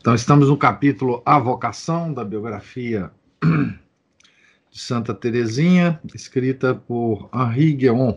[0.00, 3.10] Então, estamos no capítulo A Vocação da biografia
[4.70, 8.16] de Santa Teresinha, escrita por Henri Guéon.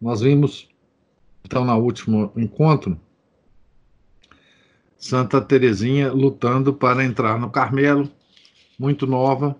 [0.00, 0.70] Nós vimos,
[1.44, 2.98] então, no último encontro,
[4.96, 8.10] Santa Teresinha lutando para entrar no Carmelo,
[8.78, 9.54] muito nova,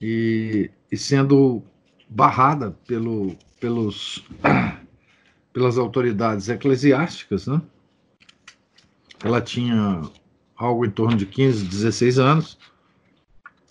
[0.00, 1.62] e, e sendo
[2.08, 4.24] barrada pelo, pelos,
[5.52, 7.62] pelas autoridades eclesiásticas, né?
[9.22, 10.02] Ela tinha
[10.56, 12.58] algo em torno de 15, 16 anos,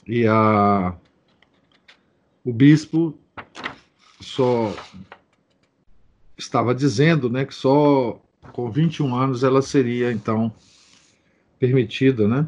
[0.08, 0.96] e a,
[2.44, 3.18] o bispo
[4.22, 4.74] só
[6.38, 10.54] estava dizendo né, que só com 21 anos ela seria, então,
[11.60, 12.48] permitida né,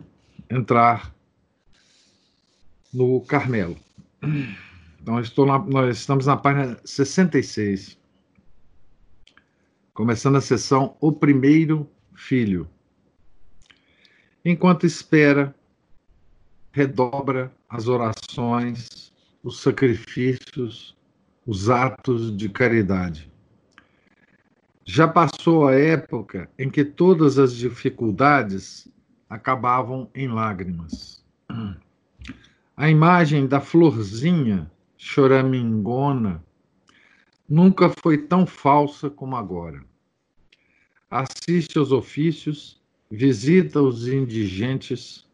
[0.49, 1.13] entrar
[2.93, 3.77] no Carmelo.
[5.01, 7.97] Então, estou na, nós estamos na página 66,
[9.93, 12.67] começando a sessão O Primeiro Filho.
[14.49, 15.53] Enquanto espera,
[16.71, 19.11] redobra as orações,
[19.43, 20.95] os sacrifícios,
[21.45, 23.29] os atos de caridade.
[24.85, 28.87] Já passou a época em que todas as dificuldades
[29.29, 31.21] acabavam em lágrimas.
[32.77, 36.41] A imagem da florzinha choramingona
[37.49, 39.83] nunca foi tão falsa como agora.
[41.11, 42.77] Assiste aos ofícios
[43.09, 45.25] visita os indigentes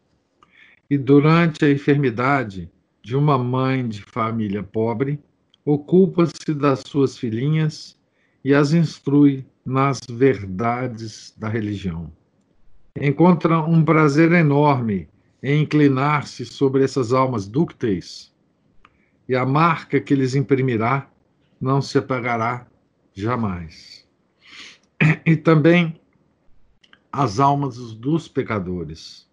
[0.88, 2.70] e, durante a enfermidade
[3.02, 5.20] de uma mãe de família pobre,
[5.64, 7.98] ocupa-se das suas filhinhas
[8.44, 12.12] e as instrui nas verdades da religião.
[13.00, 15.08] Encontra um prazer enorme
[15.42, 18.32] em inclinar-se sobre essas almas dúcteis,
[19.28, 21.10] e a marca que lhes imprimirá
[21.60, 22.66] não se apagará
[23.14, 24.06] jamais.
[25.26, 25.98] E também
[27.16, 29.24] as almas dos pecadores.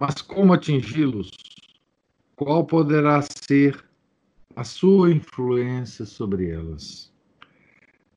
[0.00, 1.30] Mas como atingi-los?
[2.34, 3.84] Qual poderá ser
[4.56, 7.12] a sua influência sobre elas?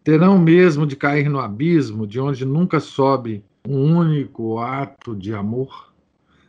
[0.02, 5.94] Terão mesmo de cair no abismo de onde nunca sobe um único ato de amor?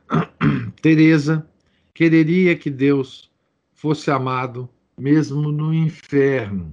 [0.80, 1.44] Teresa
[1.92, 3.28] quereria que Deus
[3.74, 6.72] fosse amado mesmo no inferno.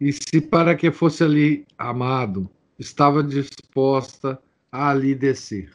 [0.00, 4.40] E se para que fosse ali amado, estava disposta
[4.72, 5.70] a ali descer.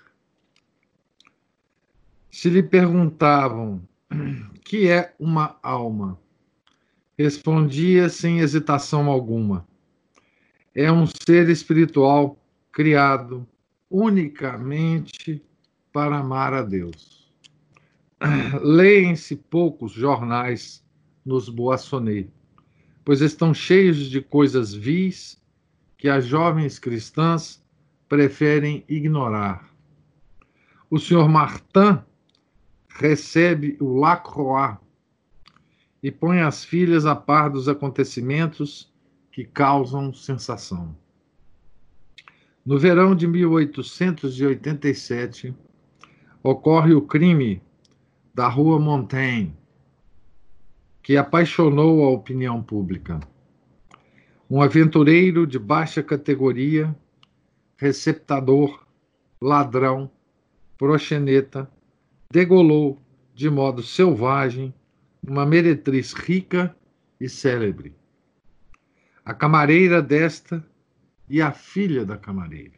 [2.31, 3.87] Se lhe perguntavam
[4.65, 6.19] que é uma alma,
[7.15, 9.67] respondia sem hesitação alguma:
[10.73, 12.37] é um ser espiritual
[12.71, 13.47] criado
[13.89, 15.41] unicamente
[15.93, 17.31] para amar a Deus.
[18.63, 20.83] Leem-se poucos jornais
[21.23, 22.29] nos Boissonnet,
[23.05, 25.39] pois estão cheios de coisas vis
[26.05, 27.65] que as jovens cristãs
[28.07, 29.67] preferem ignorar.
[30.87, 31.97] O senhor Martin
[32.87, 34.77] recebe o Lacroix
[36.03, 38.93] e põe as filhas a par dos acontecimentos
[39.31, 40.95] que causam sensação.
[42.63, 45.55] No verão de 1887,
[46.43, 47.63] ocorre o crime
[48.31, 49.57] da Rua Montaigne,
[51.01, 53.19] que apaixonou a opinião pública.
[54.47, 56.95] Um aventureiro de baixa categoria,
[57.77, 58.85] receptador,
[59.41, 60.11] ladrão,
[60.77, 61.67] proxeneta,
[62.31, 63.01] degolou
[63.33, 64.71] de modo selvagem
[65.27, 66.75] uma meretriz rica
[67.19, 67.95] e célebre.
[69.25, 70.63] A camareira desta
[71.27, 72.75] e a filha da camareira.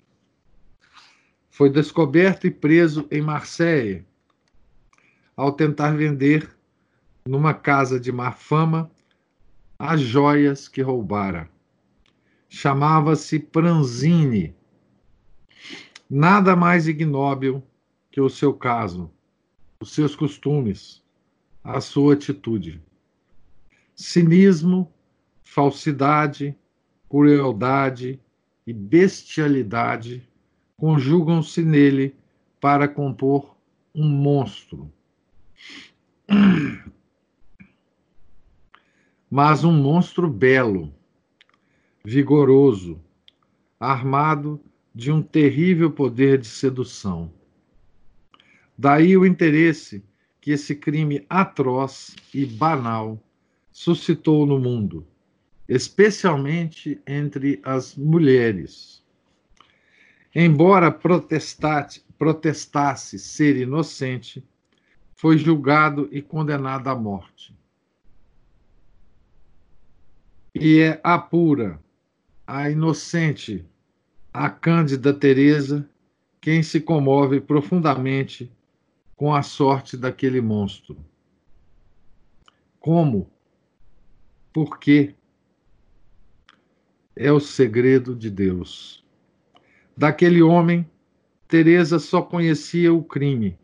[1.49, 4.05] Foi descoberto e preso em Marseille
[5.35, 6.49] ao tentar vender
[7.27, 8.89] numa casa de má fama
[9.77, 11.56] as joias que roubara
[12.49, 14.55] chamava-se Pranzini.
[16.09, 17.61] Nada mais ignóbil
[18.11, 19.11] que o seu caso,
[19.81, 21.03] os seus costumes,
[21.63, 22.81] a sua atitude.
[23.95, 24.91] Cinismo,
[25.43, 26.57] falsidade,
[27.09, 28.19] crueldade
[28.65, 30.27] e bestialidade
[30.77, 32.15] conjugam-se nele
[32.61, 33.57] para compor
[33.93, 34.91] um monstro.
[39.29, 40.93] Mas um monstro belo,
[42.09, 43.03] vigoroso,
[43.77, 44.61] armado
[44.95, 47.33] de um terrível poder de sedução.
[48.77, 50.01] Daí o interesse
[50.39, 53.21] que esse crime atroz e banal
[53.73, 55.05] suscitou no mundo,
[55.67, 59.03] especialmente entre as mulheres.
[60.33, 62.05] Embora protestasse,
[63.19, 64.41] ser inocente,
[65.13, 67.53] foi julgado e condenado à morte.
[70.55, 71.85] E é a pura,
[72.47, 73.65] a inocente,
[74.33, 75.87] a cândida Teresa,
[76.39, 78.49] quem se comove profundamente
[79.17, 80.97] com a sorte daquele monstro.
[82.79, 83.29] Como?
[84.53, 85.13] Por quê?
[87.13, 89.03] É o segredo de Deus.
[89.97, 90.89] Daquele homem,
[91.49, 93.57] Teresa só conhecia o crime,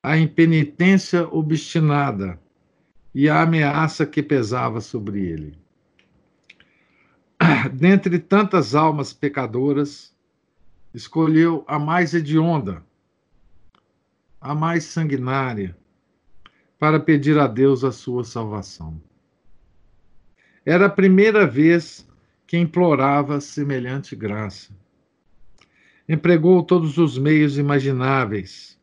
[0.00, 2.38] a impenitência obstinada
[3.12, 5.67] e a ameaça que pesava sobre ele.
[7.72, 10.14] Dentre tantas almas pecadoras,
[10.92, 12.84] escolheu a mais hedionda,
[14.40, 15.76] a mais sanguinária,
[16.78, 19.00] para pedir a Deus a sua salvação.
[20.64, 22.06] Era a primeira vez
[22.46, 24.72] que implorava semelhante graça.
[26.08, 28.78] Empregou todos os meios imagináveis,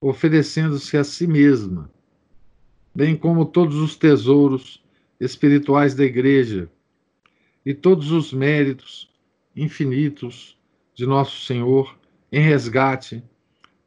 [0.00, 1.90] oferecendo-se a si mesma,
[2.94, 4.82] bem como todos os tesouros
[5.20, 6.70] espirituais da Igreja
[7.64, 9.10] e todos os méritos
[9.54, 10.58] infinitos
[10.94, 11.98] de Nosso Senhor
[12.30, 13.22] em resgate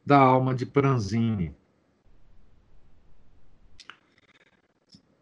[0.04, 1.54] da alma de Pranzini.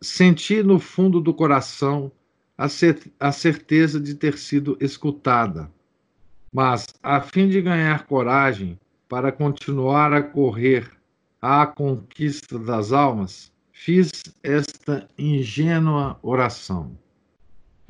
[0.01, 2.11] Senti no fundo do coração
[2.57, 5.71] a certeza de ter sido escutada,
[6.53, 10.91] mas, a fim de ganhar coragem para continuar a correr
[11.41, 14.11] à conquista das almas, fiz
[14.43, 16.99] esta ingênua oração.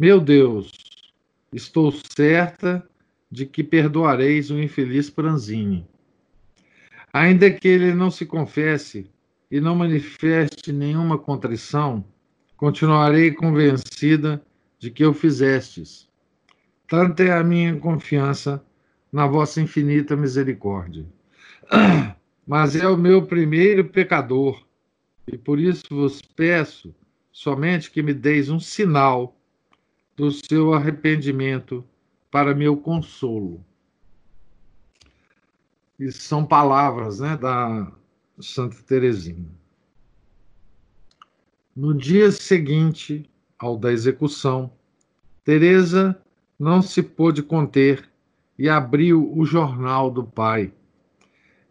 [0.01, 0.73] Meu Deus,
[1.53, 2.83] estou certa
[3.31, 5.87] de que perdoareis o infeliz Pranzini.
[7.13, 9.11] Ainda que ele não se confesse
[9.51, 12.03] e não manifeste nenhuma contrição,
[12.57, 14.43] continuarei convencida
[14.79, 16.09] de que o fizestes.
[16.89, 18.65] Tanta é a minha confiança
[19.13, 21.05] na vossa infinita misericórdia.
[22.49, 24.65] Mas é o meu primeiro pecador
[25.27, 26.95] e por isso vos peço
[27.31, 29.37] somente que me deis um sinal
[30.21, 31.83] do seu arrependimento
[32.31, 33.65] para meu consolo.
[35.99, 37.91] Isso são palavras né, da
[38.39, 39.49] Santa Teresinha.
[41.75, 44.71] No dia seguinte ao da execução,
[45.43, 46.21] Teresa
[46.59, 48.07] não se pôde conter
[48.59, 50.71] e abriu o jornal do pai,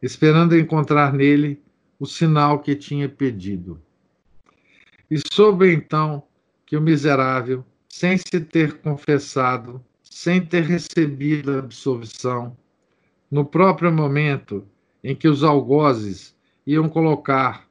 [0.01, 1.61] esperando encontrar nele
[1.99, 3.79] o sinal que tinha pedido.
[5.11, 6.23] E soube então
[6.65, 12.55] que o miserável, sem se ter confessado, sem ter recebido a absolvição,
[13.29, 14.65] no próprio momento
[15.03, 17.67] em que os algozes iam colocar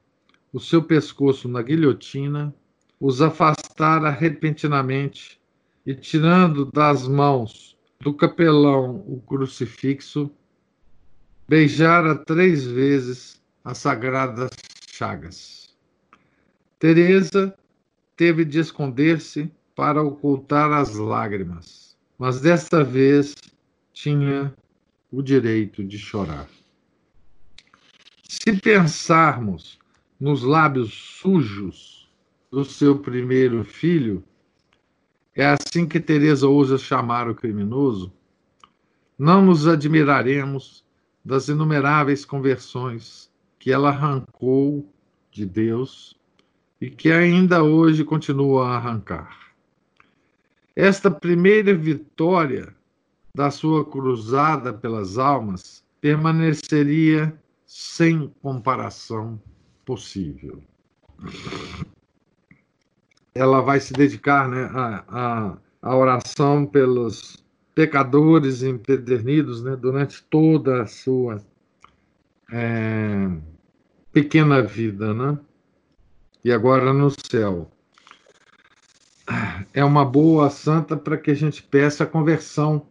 [0.51, 2.53] o seu pescoço na guilhotina,
[2.99, 5.39] os afastara repentinamente
[5.85, 10.29] e, tirando das mãos do capelão o crucifixo,
[11.47, 14.49] beijara três vezes as sagradas
[14.91, 15.75] chagas.
[16.77, 17.55] Teresa
[18.15, 23.33] teve de esconder-se para ocultar as lágrimas, mas desta vez
[23.93, 24.53] tinha
[25.09, 26.49] o direito de chorar.
[28.27, 29.79] Se pensarmos
[30.19, 32.11] nos lábios sujos
[32.51, 34.21] do seu primeiro filho,
[35.33, 38.11] é assim que Teresa ousa chamar o criminoso,
[39.17, 40.83] não nos admiraremos
[41.23, 44.85] das inumeráveis conversões que ela arrancou
[45.31, 46.19] de Deus
[46.81, 49.48] e que ainda hoje continua a arrancar.
[50.79, 52.73] Esta primeira vitória
[53.35, 59.37] da sua cruzada pelas almas permaneceria sem comparação
[59.83, 60.63] possível.
[63.35, 67.43] Ela vai se dedicar né, à, à oração pelos
[67.75, 71.43] pecadores empedernidos né, durante toda a sua
[72.53, 73.29] é,
[74.13, 75.37] pequena vida, né?
[76.41, 77.69] E agora no céu.
[79.73, 82.87] É uma boa santa para que a gente peça a conversão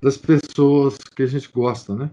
[0.00, 2.10] das pessoas que a gente gosta, né?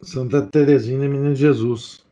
[0.00, 2.04] Santa Teresinha e Menina Jesus.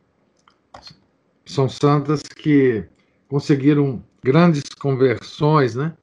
[1.45, 2.85] São santas que
[3.27, 5.95] conseguiram grandes conversões, né?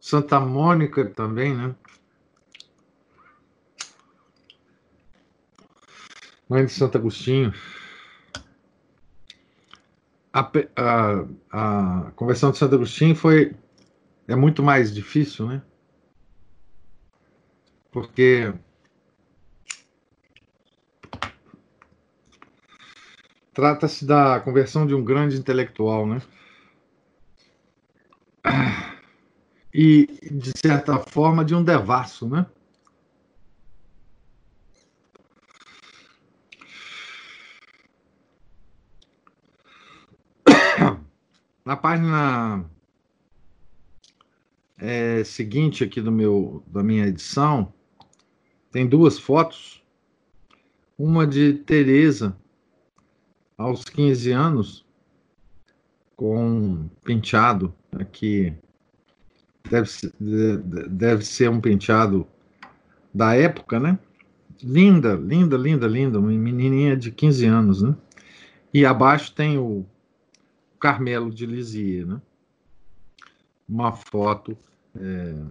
[0.00, 1.74] Santa Mônica também, né?
[6.48, 7.54] Mãe de Santo Agostinho.
[10.34, 13.54] A, a, a conversão de Santo Agostinho foi
[14.26, 15.62] é muito mais difícil, né?
[17.92, 18.52] Porque
[23.52, 26.20] trata-se da conversão de um grande intelectual, né?
[29.72, 32.44] E, de certa forma, de um devasso, né?
[41.64, 42.62] Na página
[44.76, 47.72] é, seguinte aqui do meu, da minha edição,
[48.70, 49.82] tem duas fotos.
[50.98, 52.36] Uma de Teresa
[53.56, 54.84] aos 15 anos,
[56.14, 58.52] com um penteado aqui.
[59.70, 62.26] Deve ser, deve ser um penteado
[63.12, 63.98] da época, né?
[64.62, 67.96] Linda, linda, linda, linda, uma menininha de 15 anos, né?
[68.72, 69.86] E abaixo tem o
[70.84, 72.20] Carmelo de Lisieux, né?
[73.66, 74.54] Uma foto
[74.94, 75.42] é,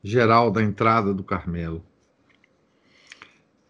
[0.00, 1.84] geral da entrada do Carmelo.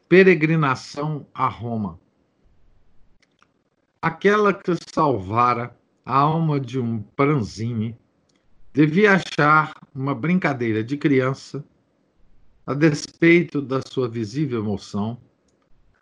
[0.07, 1.99] Peregrinação a Roma.
[4.03, 7.97] Aquela que salvara a alma de um Pranzini
[8.75, 11.65] devia achar uma brincadeira de criança,
[12.67, 15.19] a despeito da sua visível emoção,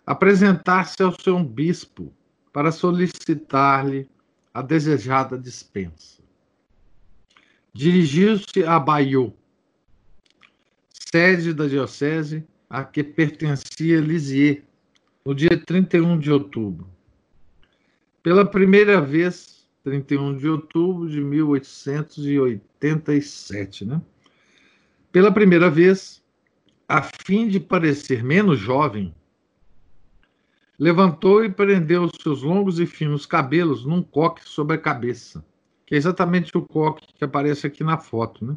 [0.04, 2.12] apresentar-se ao seu bispo
[2.56, 4.08] para solicitar-lhe
[4.54, 6.22] a desejada dispensa.
[7.70, 9.34] Dirigiu-se a Bayeux,
[10.90, 14.62] sede da diocese a que pertencia Lisieux,
[15.22, 16.88] no dia 31 de outubro.
[18.22, 24.00] Pela primeira vez, 31 de outubro de 1887, né?
[25.12, 26.24] Pela primeira vez,
[26.88, 29.14] a fim de parecer menos jovem,
[30.78, 35.44] levantou e prendeu os seus longos e finos cabelos num coque sobre a cabeça,
[35.86, 38.56] que é exatamente o coque que aparece aqui na foto, né?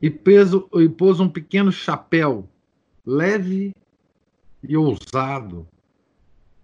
[0.00, 2.48] E, peso, e pôs um pequeno chapéu
[3.04, 3.74] leve
[4.62, 5.66] e ousado,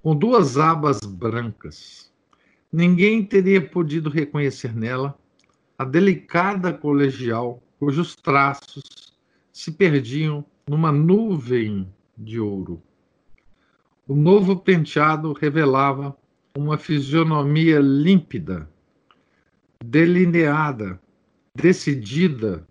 [0.02, 2.12] com duas abas brancas.
[2.70, 5.16] Ninguém teria podido reconhecer nela
[5.78, 9.14] a delicada colegial cujos traços
[9.52, 12.82] se perdiam numa nuvem de ouro.
[14.06, 16.14] O novo penteado revelava
[16.56, 18.68] uma fisionomia límpida,
[19.82, 21.00] delineada,
[21.54, 22.66] decidida,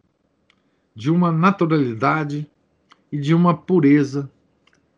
[0.96, 2.48] de uma naturalidade
[3.12, 4.32] e de uma pureza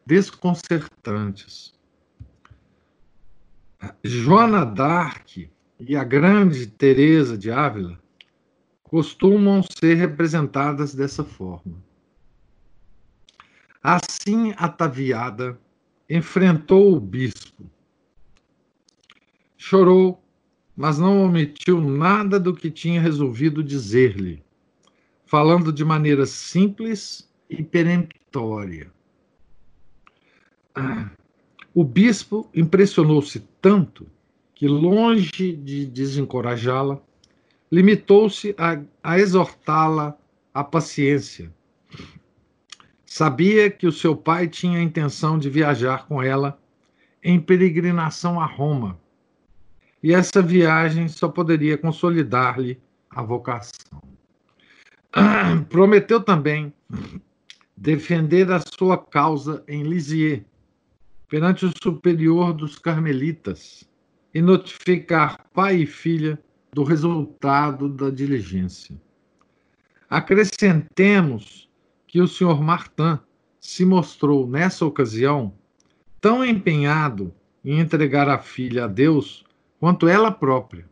[0.06, 1.74] desconcertantes.
[4.04, 5.50] Joana d'Arc
[5.80, 7.98] e a grande Teresa de Ávila
[8.84, 11.82] costumam ser representadas dessa forma.
[13.82, 15.58] Assim ataviada,
[16.10, 17.70] enfrentou o bispo.
[19.58, 20.24] Chorou,
[20.76, 24.44] mas não omitiu nada do que tinha resolvido dizer-lhe,
[25.26, 28.92] falando de maneira simples e peremptória.
[31.74, 34.08] O bispo impressionou-se tanto
[34.54, 37.02] que, longe de desencorajá-la,
[37.72, 40.18] limitou-se a, a exortá-la
[40.54, 41.52] à paciência
[43.18, 46.60] Sabia que o seu pai tinha a intenção de viajar com ela
[47.24, 49.00] em peregrinação a Roma.
[50.04, 52.78] E essa viagem só poderia consolidar-lhe
[53.10, 54.02] a vocação.
[55.70, 56.74] Prometeu também
[57.78, 60.44] defender a sua causa em Lisieux,
[61.30, 63.90] perante o superior dos carmelitas,
[64.34, 66.38] e notificar pai e filha
[66.74, 69.02] do resultado da diligência.
[70.10, 71.65] Acrescentemos
[72.16, 73.20] que o senhor Martin
[73.60, 75.54] se mostrou, nessa ocasião,
[76.22, 79.44] tão empenhado em entregar a filha a Deus
[79.82, 80.90] quanto ela própria.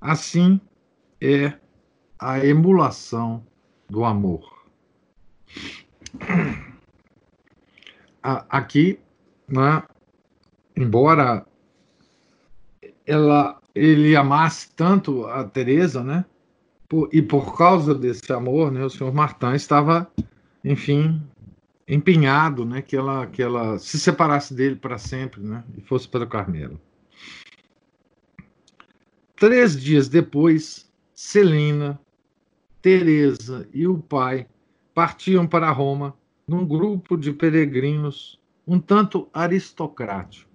[0.00, 0.60] Assim
[1.20, 1.52] é
[2.16, 3.44] a emulação
[3.90, 4.68] do amor.
[8.22, 9.00] Aqui,
[9.48, 9.82] né,
[10.76, 11.44] embora
[13.04, 16.24] ela, ele amasse tanto a Teresa, né,
[16.88, 20.10] por, e por causa desse amor, né, o senhor Martin estava,
[20.64, 21.22] enfim,
[21.86, 26.24] empenhado, né, que ela que ela se separasse dele para sempre, né, e fosse para
[26.24, 26.80] o Carmelo.
[29.36, 32.00] Três dias depois, Celina,
[32.80, 34.46] Teresa e o pai
[34.94, 36.16] partiam para Roma
[36.48, 40.50] num grupo de peregrinos um tanto aristocrático.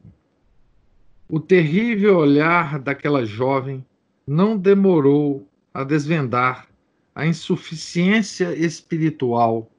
[1.30, 3.86] O terrível olhar daquela jovem
[4.26, 6.68] não demorou a desvendar
[7.14, 9.70] a insuficiência espiritual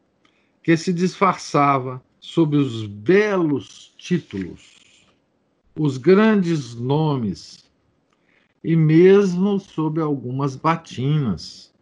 [0.63, 5.07] que se disfarçava sob os belos títulos,
[5.77, 7.71] os grandes nomes
[8.63, 11.73] e mesmo sob algumas batinas.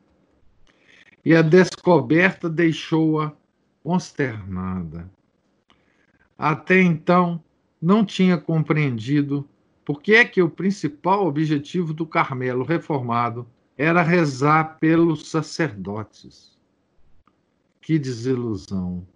[1.23, 3.33] E a descoberta deixou-a
[3.83, 5.11] consternada.
[6.39, 7.43] Até então,
[7.81, 9.47] não tinha compreendido
[9.85, 13.47] por que é que o principal objetivo do Carmelo reformado
[13.81, 16.55] era rezar pelos sacerdotes.
[17.81, 19.09] Que desilusão!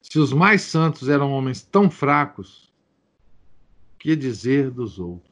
[0.00, 2.72] Se os mais santos eram homens tão fracos,
[3.98, 5.30] que dizer dos outros?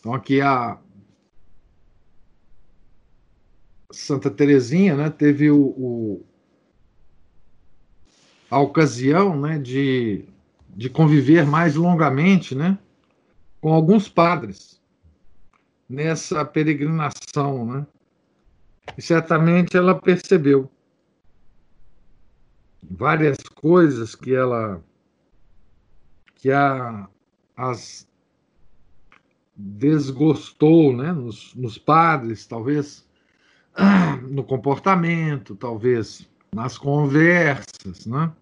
[0.00, 0.80] Então aqui a
[3.92, 6.26] Santa Teresinha, né, teve o, o
[8.50, 10.24] a ocasião, né, de,
[10.70, 12.76] de conviver mais longamente, né,
[13.60, 14.76] com alguns padres
[15.88, 17.86] nessa peregrinação, né?
[18.96, 20.70] E certamente ela percebeu
[22.82, 24.82] várias coisas que ela
[26.36, 27.08] que a,
[27.56, 28.06] as
[29.56, 33.06] desgostou né, nos, nos padres, talvez
[34.28, 38.32] no comportamento, talvez nas conversas, né?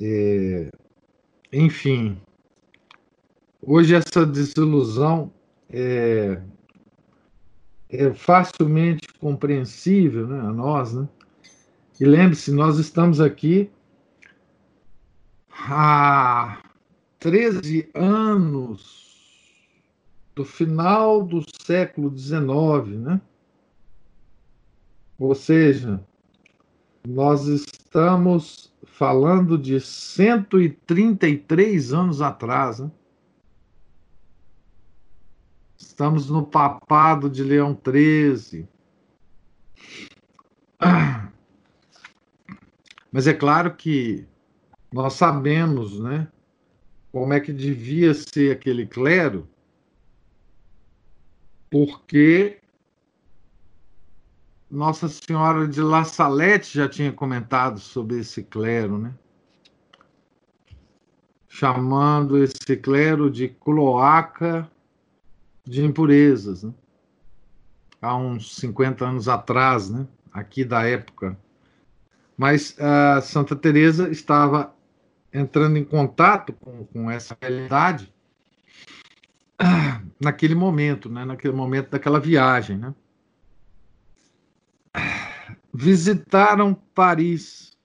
[0.00, 0.70] É,
[1.52, 2.20] enfim,
[3.62, 5.32] hoje essa desilusão
[5.76, 6.40] é,
[7.88, 11.08] é facilmente compreensível né, a nós, né?
[12.00, 13.68] E lembre-se, nós estamos aqui
[15.50, 16.62] há
[17.18, 19.02] 13 anos
[20.34, 23.20] do final do século XIX, né?
[25.18, 26.00] Ou seja,
[27.06, 32.92] nós estamos falando de 133 anos atrás, né?
[35.94, 38.68] Estamos no papado de Leão XIII.
[43.12, 44.26] Mas é claro que
[44.92, 46.26] nós sabemos, né,
[47.12, 49.48] como é que devia ser aquele clero,
[51.70, 52.58] porque
[54.68, 59.14] Nossa Senhora de La Salette já tinha comentado sobre esse clero, né?
[61.46, 64.68] Chamando esse clero de cloaca
[65.64, 66.72] de impurezas, né?
[68.00, 70.06] Há uns 50 anos atrás, né?
[70.32, 71.38] Aqui da época
[72.36, 74.74] mas a Santa Teresa estava
[75.32, 78.12] entrando em contato com, com essa realidade
[80.20, 81.24] naquele momento, né?
[81.24, 82.76] naquele momento daquela viagem.
[82.76, 82.94] Né?
[85.72, 87.76] Visitaram Paris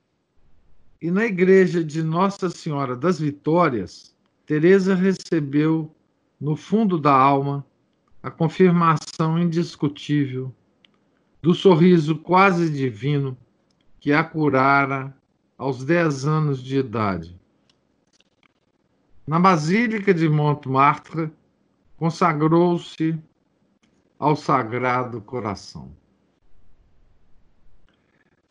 [1.01, 4.15] e na igreja de Nossa Senhora das Vitórias,
[4.45, 5.95] Teresa recebeu
[6.41, 7.65] no fundo da alma
[8.21, 10.53] a confirmação indiscutível
[11.41, 13.37] do sorriso quase divino
[13.99, 15.15] que a curara
[15.57, 17.39] aos 10 anos de idade.
[19.25, 21.31] Na Basílica de Montmartre,
[21.95, 23.17] consagrou-se
[24.17, 25.91] ao Sagrado Coração.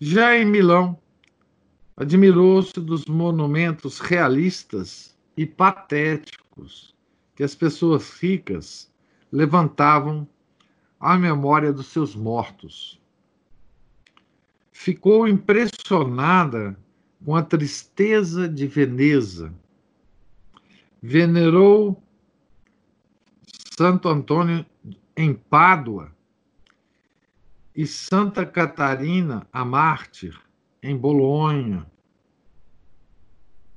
[0.01, 0.99] Já em Milão,
[1.97, 6.95] admirou-se dos monumentos realistas e patéticos
[7.35, 8.88] que as pessoas ricas
[9.31, 10.27] levantavam
[10.99, 12.99] à memória dos seus mortos
[14.79, 16.79] ficou impressionada
[17.25, 19.53] com a tristeza de Veneza.
[21.03, 22.01] Venerou
[23.77, 24.65] Santo Antônio
[25.17, 26.13] em Pádua
[27.75, 30.41] e Santa Catarina, a mártir,
[30.81, 31.85] em Bolonha.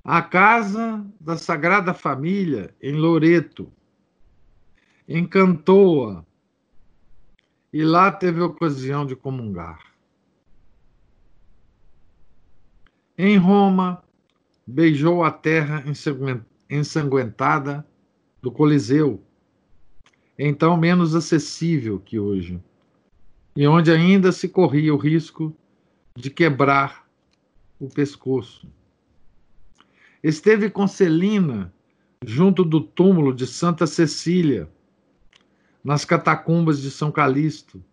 [0.04, 3.74] A casa da Sagrada Família, em Loreto.
[5.14, 6.26] Encantou-a
[7.74, 9.92] e lá teve ocasião de comungar.
[13.18, 14.02] Em Roma,
[14.66, 15.84] beijou a terra
[16.70, 17.86] ensanguentada
[18.42, 19.22] do Coliseu,
[20.40, 22.64] então menos acessível que hoje,
[23.54, 25.54] e onde ainda se corria o risco
[26.16, 27.06] de quebrar
[27.78, 28.66] o pescoço.
[30.24, 31.74] Esteve com Celina
[32.26, 34.72] junto do túmulo de Santa Cecília,
[35.84, 37.84] nas catacumbas de São Calixto,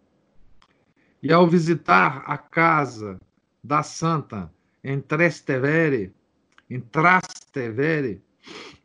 [1.22, 3.18] e ao visitar a casa
[3.62, 4.53] da santa
[4.85, 6.12] em Trastevere,
[6.70, 8.22] em Trastevere,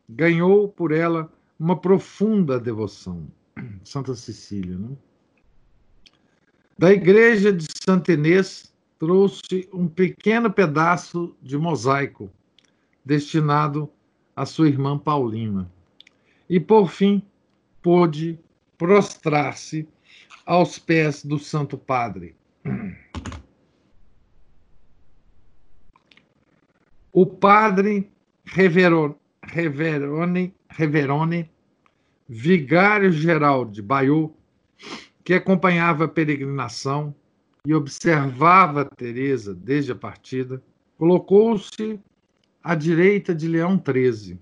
[0.08, 3.26] ganhou por ela uma profunda devoção.
[3.84, 4.96] Santa Cecília, né?
[6.76, 12.28] Da igreja de Santa Inês trouxe um pequeno pedaço de mosaico
[13.04, 13.88] destinado
[14.34, 15.70] à sua irmã Paulina.
[16.48, 17.22] E por fim
[17.80, 18.38] pôde
[18.76, 19.88] prostrar-se
[20.44, 22.36] aos pés do Santo Padre.
[27.12, 28.10] O padre
[28.44, 29.14] Reverone,
[30.68, 31.50] Reverone
[32.28, 34.32] vigário-geral de Baiô,
[35.22, 37.14] que acompanhava a peregrinação
[37.66, 40.62] e observava Teresa desde a partida,
[40.98, 41.98] colocou-se
[42.62, 44.38] à direita de Leão XIII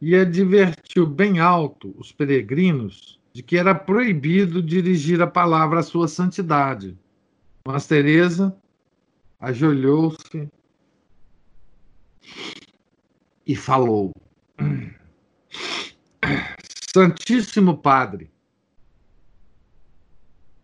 [0.00, 6.08] e advertiu bem alto os peregrinos de que era proibido dirigir a palavra à sua
[6.08, 6.98] santidade.
[7.66, 8.56] Mas Teresa
[9.38, 10.50] ajoelhou-se
[13.46, 14.12] e falou:
[16.94, 18.30] Santíssimo Padre,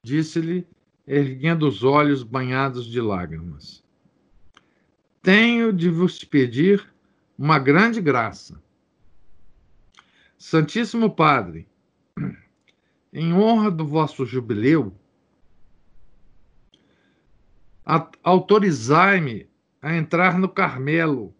[0.02, 0.66] disse-lhe,
[1.06, 3.84] erguendo os olhos banhados de lágrimas,
[5.22, 6.92] tenho de vos pedir
[7.38, 8.60] uma grande graça.
[10.38, 11.68] Santíssimo Padre,
[13.16, 14.94] em honra do vosso jubileu,
[18.22, 19.48] autorizai-me
[19.80, 21.34] a entrar no Carmelo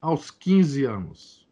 [0.00, 1.48] aos 15 anos.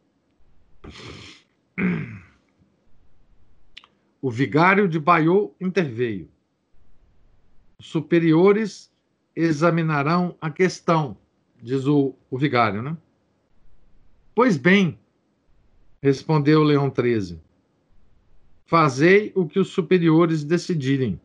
[4.20, 6.28] O vigário de Baiô interveio.
[7.78, 8.92] Os superiores
[9.36, 11.16] examinarão a questão,
[11.62, 12.96] diz o, o vigário, né?
[14.34, 14.98] Pois bem,
[16.02, 17.40] respondeu Leão XIII,
[18.66, 21.20] fazei o que os superiores decidirem.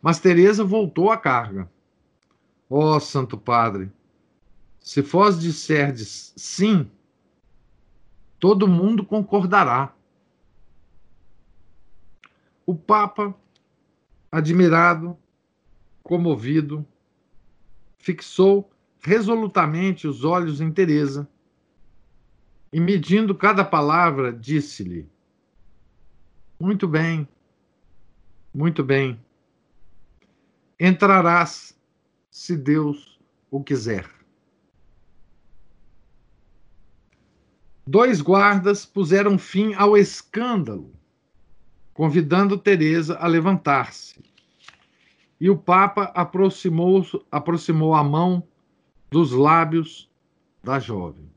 [0.00, 1.70] Mas Teresa voltou à carga.
[2.68, 3.90] Ó oh, Santo Padre,
[4.80, 6.90] se vós disserdes sim,
[8.38, 9.94] todo mundo concordará.
[12.66, 13.34] O Papa,
[14.30, 15.16] admirado,
[16.02, 16.86] comovido,
[17.98, 18.70] fixou
[19.00, 21.28] resolutamente os olhos em Teresa
[22.72, 25.08] e, medindo cada palavra, disse-lhe:
[26.58, 27.28] Muito bem,
[28.54, 29.20] muito bem.
[30.80, 31.78] Entrarás
[32.30, 34.08] se Deus o quiser.
[37.86, 40.94] Dois guardas puseram fim ao escândalo,
[41.92, 44.22] convidando Teresa a levantar-se.
[45.38, 48.46] E o Papa aproximou, aproximou a mão
[49.10, 50.08] dos lábios
[50.62, 51.31] da jovem.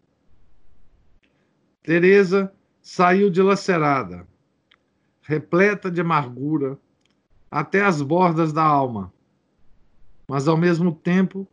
[1.86, 4.28] Teresa saiu dilacerada,
[5.22, 6.80] repleta de amargura,
[7.50, 9.14] até as bordas da alma,
[10.28, 11.48] mas ao mesmo tempo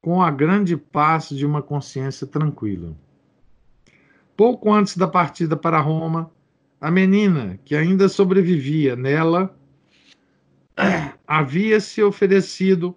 [0.00, 2.96] com a grande paz de uma consciência tranquila.
[4.36, 6.30] Pouco antes da partida para Roma,
[6.80, 9.58] a menina, que ainda sobrevivia nela,
[11.26, 12.94] havia se oferecido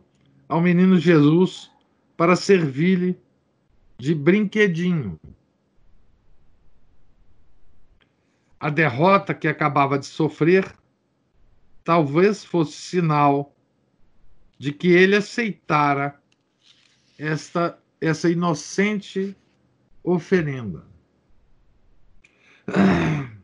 [0.48, 1.72] ao menino Jesus
[2.16, 3.18] para servir-lhe
[3.98, 5.20] de brinquedinho.
[8.60, 10.74] A derrota que acabava de sofrer
[11.84, 13.56] talvez fosse sinal
[14.58, 16.20] de que ele aceitara
[17.18, 19.36] esta, essa inocente
[20.04, 20.86] oferenda.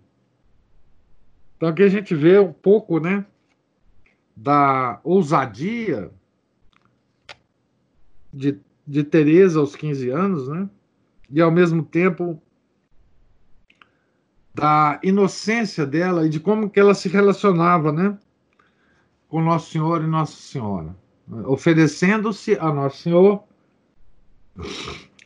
[1.56, 3.26] Então aqui a gente vê um pouco, né,
[4.36, 6.12] da ousadia
[8.34, 10.70] de, de Teresa aos 15 anos, né,
[11.30, 12.44] e ao mesmo tempo
[14.54, 18.18] da inocência dela e de como que ela se relacionava, né,
[19.28, 20.96] com Nosso Senhor e Nossa Senhora
[21.46, 23.44] oferecendo-se a Nosso Senhor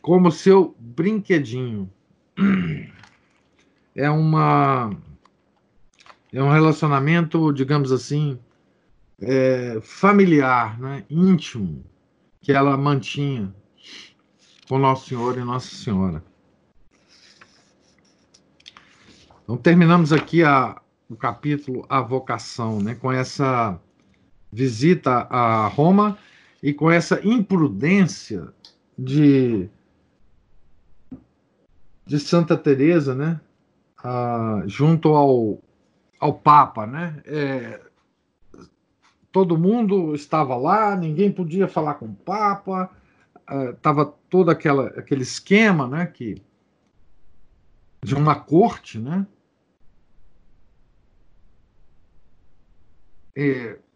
[0.01, 1.91] como seu brinquedinho.
[3.95, 4.91] É uma
[6.31, 8.37] é um relacionamento, digamos assim,
[9.19, 11.83] é, familiar, né, íntimo,
[12.41, 13.53] que ela mantinha
[14.69, 16.23] com Nosso Senhor e Nossa Senhora.
[19.47, 20.75] Então terminamos aqui a,
[21.09, 23.79] o capítulo A Vocação, né, com essa
[24.51, 26.17] visita a Roma
[26.61, 28.53] e com essa imprudência
[28.99, 29.69] de
[32.05, 33.39] de Santa Teresa, né,
[34.65, 35.61] junto ao,
[36.19, 37.81] ao Papa, né, é,
[39.31, 42.91] todo mundo estava lá, ninguém podia falar com o Papa,
[43.73, 46.35] estava ah, todo aquela, aquele esquema, né, que
[48.03, 49.25] de uma corte, né,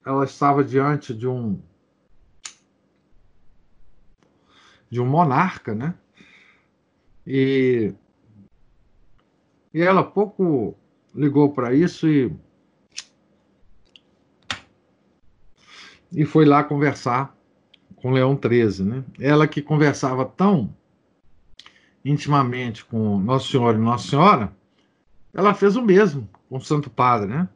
[0.05, 1.59] ela estava diante de um
[4.89, 5.95] de um monarca, né?
[7.25, 7.93] E,
[9.73, 10.77] e ela pouco
[11.15, 12.31] ligou para isso e
[16.13, 17.33] e foi lá conversar
[17.95, 19.03] com Leão XIII, né?
[19.19, 20.75] Ela que conversava tão
[22.03, 24.53] intimamente com Nosso Senhor e Nossa Senhora,
[25.33, 27.47] ela fez o mesmo com o Santo Padre, né?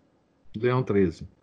[0.56, 1.35] Leão XIII.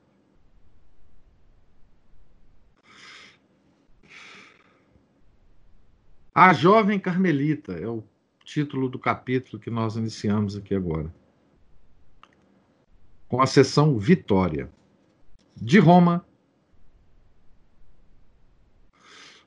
[6.35, 8.03] A jovem carmelita é o
[8.43, 11.15] título do capítulo que nós iniciamos aqui agora.
[13.29, 14.71] Com a sessão Vitória.
[15.55, 16.25] De Roma,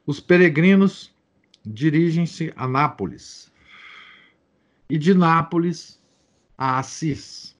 [0.06, 1.12] os peregrinos
[1.66, 3.52] dirigem-se a Nápoles
[4.88, 6.00] e de Nápoles
[6.56, 7.58] a Assis.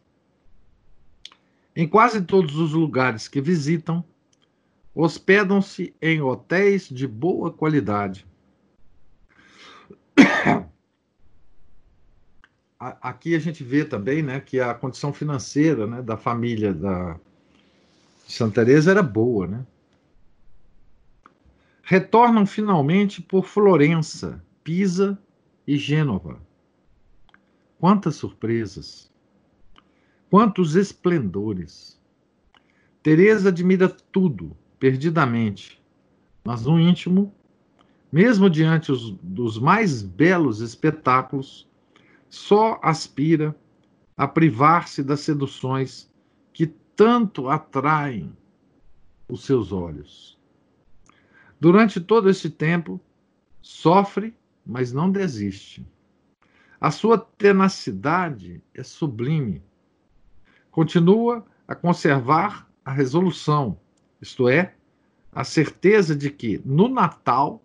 [1.76, 4.06] Em quase todos os lugares que visitam,
[4.94, 8.28] hospedam-se em hotéis de boa qualidade.
[12.80, 17.18] Aqui a gente vê também né, que a condição financeira né, da família da
[18.28, 19.48] Santa Teresa era boa.
[19.48, 19.66] Né?
[21.82, 25.18] Retornam finalmente por Florença, Pisa
[25.66, 26.42] e Gênova.
[27.80, 29.12] Quantas surpresas!
[30.30, 32.02] Quantos esplendores!
[33.02, 35.80] Teresa admira tudo, perdidamente,
[36.44, 37.34] mas no íntimo,
[38.12, 41.70] mesmo diante os, dos mais belos espetáculos,
[42.30, 43.56] só aspira
[44.18, 46.12] a privar-se das seduções
[46.54, 48.36] que tanto atraem
[49.28, 50.40] os seus olhos.
[51.60, 53.00] Durante todo esse tempo,
[53.62, 54.36] sofre,
[54.66, 55.86] mas não desiste.
[56.80, 59.64] A sua tenacidade é sublime.
[60.70, 63.80] Continua a conservar a resolução,
[64.22, 64.76] isto é,
[65.32, 67.64] a certeza de que no Natal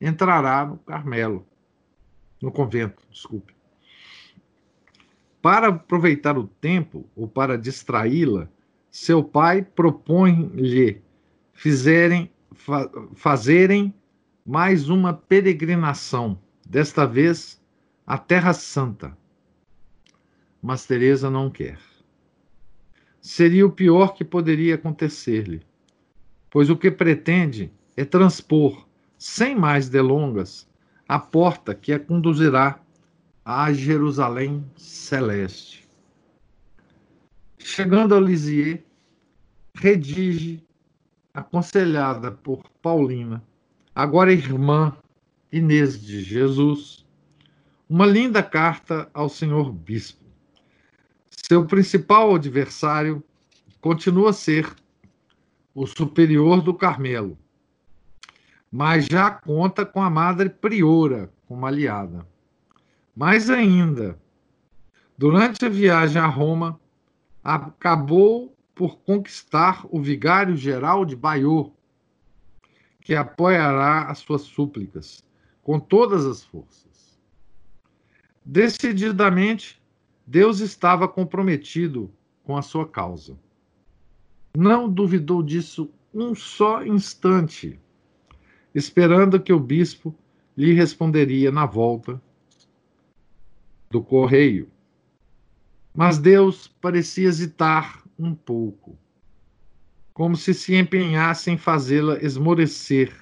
[0.00, 1.46] entrará no Carmelo,
[2.40, 3.57] no convento, desculpe.
[5.48, 8.50] Para aproveitar o tempo ou para distraí-la,
[8.90, 11.00] seu pai propõe-lhe
[11.54, 13.94] fizerem, fa fazerem
[14.44, 17.58] mais uma peregrinação, desta vez
[18.06, 19.16] à Terra Santa.
[20.60, 21.78] Mas Teresa não quer.
[23.18, 25.62] Seria o pior que poderia acontecer-lhe,
[26.50, 30.68] pois o que pretende é transpor, sem mais delongas,
[31.08, 32.78] a porta que a conduzirá
[33.48, 35.88] à Jerusalém celeste.
[37.56, 38.78] Chegando a Lisieux,
[39.74, 40.62] redige,
[41.32, 43.42] aconselhada por Paulina,
[43.94, 44.94] agora irmã
[45.50, 47.06] Inês de Jesus,
[47.88, 50.26] uma linda carta ao senhor bispo.
[51.30, 53.24] Seu principal adversário
[53.80, 54.70] continua a ser
[55.74, 57.38] o superior do Carmelo,
[58.70, 62.26] mas já conta com a madre priora como aliada.
[63.18, 64.16] Mais ainda,
[65.18, 66.78] durante a viagem a Roma,
[67.42, 71.72] acabou por conquistar o vigário geral de Bayeux,
[73.00, 75.24] que apoiará as suas súplicas
[75.64, 77.18] com todas as forças.
[78.44, 79.82] Decididamente,
[80.24, 82.12] Deus estava comprometido
[82.44, 83.36] com a sua causa.
[84.56, 87.80] Não duvidou disso um só instante,
[88.72, 90.14] esperando que o bispo
[90.56, 92.22] lhe responderia na volta
[93.90, 94.70] do correio.
[95.94, 98.98] Mas Deus parecia hesitar um pouco,
[100.12, 103.14] como se se empenhasse em fazê-la esmorecer,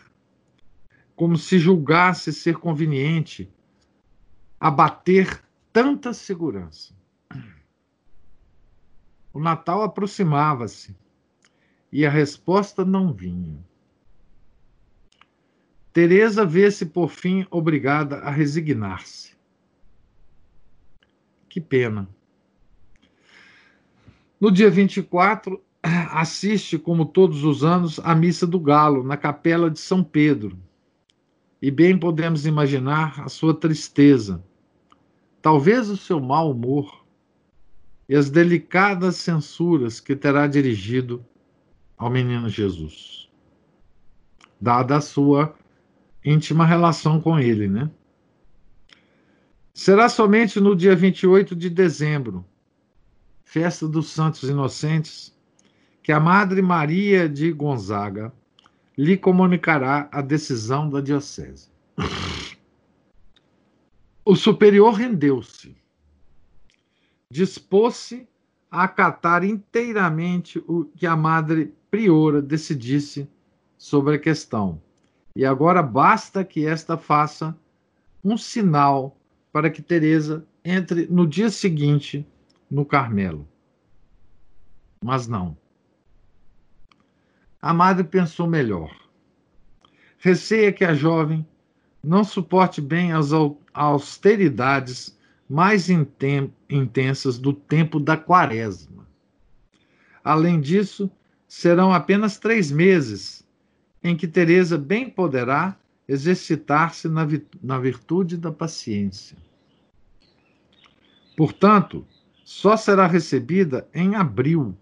[1.14, 3.50] como se julgasse ser conveniente
[4.58, 6.94] abater tanta segurança.
[9.32, 10.96] O Natal aproximava-se
[11.92, 13.62] e a resposta não vinha.
[15.92, 19.35] Teresa vê-se por fim obrigada a resignar-se.
[21.56, 22.06] Que pena.
[24.38, 25.58] No dia 24,
[26.12, 30.58] assiste, como todos os anos, à missa do Galo, na capela de São Pedro,
[31.62, 34.44] e bem podemos imaginar a sua tristeza,
[35.40, 37.06] talvez o seu mau humor
[38.06, 41.24] e as delicadas censuras que terá dirigido
[41.96, 43.30] ao menino Jesus,
[44.60, 45.54] dada a sua
[46.22, 47.90] íntima relação com ele, né?
[49.76, 52.42] Será somente no dia 28 de dezembro,
[53.44, 55.36] festa dos Santos Inocentes,
[56.02, 58.32] que a Madre Maria de Gonzaga
[58.96, 61.68] lhe comunicará a decisão da Diocese.
[64.24, 65.76] O superior rendeu-se,
[67.30, 68.26] dispôs-se
[68.70, 73.28] a acatar inteiramente o que a madre priora decidisse
[73.76, 74.80] sobre a questão.
[75.36, 77.54] E agora basta que esta faça
[78.24, 79.15] um sinal
[79.56, 82.26] para que Teresa entre no dia seguinte
[82.70, 83.48] no Carmelo.
[85.02, 85.56] Mas não.
[87.62, 88.94] A madre pensou melhor.
[90.18, 91.42] Receia que a jovem
[92.04, 93.30] não suporte bem as
[93.72, 99.08] austeridades mais intensas do tempo da quaresma.
[100.22, 101.10] Além disso,
[101.48, 103.42] serão apenas três meses
[104.04, 107.26] em que Teresa bem poderá exercitar-se na,
[107.62, 109.45] na virtude da paciência.
[111.36, 112.06] Portanto,
[112.44, 114.74] só será recebida em abril,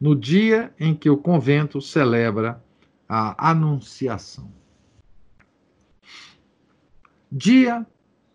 [0.00, 2.62] no dia em que o convento celebra
[3.08, 4.52] a Anunciação.
[7.32, 7.86] Dia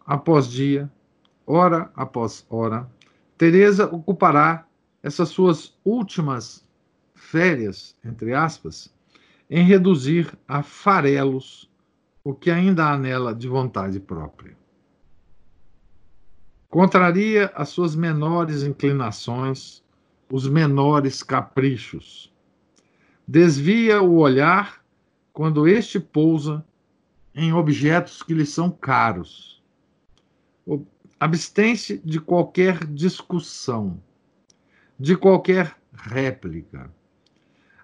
[0.06, 0.92] após dia,
[1.46, 2.90] hora após hora,
[3.38, 4.68] Teresa ocupará
[5.02, 6.68] essas suas últimas
[7.16, 8.94] férias, entre aspas,
[9.50, 11.70] em reduzir a farelos
[12.24, 14.63] o que ainda há nela de vontade própria.
[16.74, 19.84] Contraria as suas menores inclinações,
[20.28, 22.34] os menores caprichos.
[23.28, 24.84] Desvia o olhar
[25.32, 26.66] quando este pousa
[27.36, 29.62] em objetos que lhe são caros.
[31.20, 34.02] Abstém-se de qualquer discussão,
[35.00, 36.92] de qualquer réplica.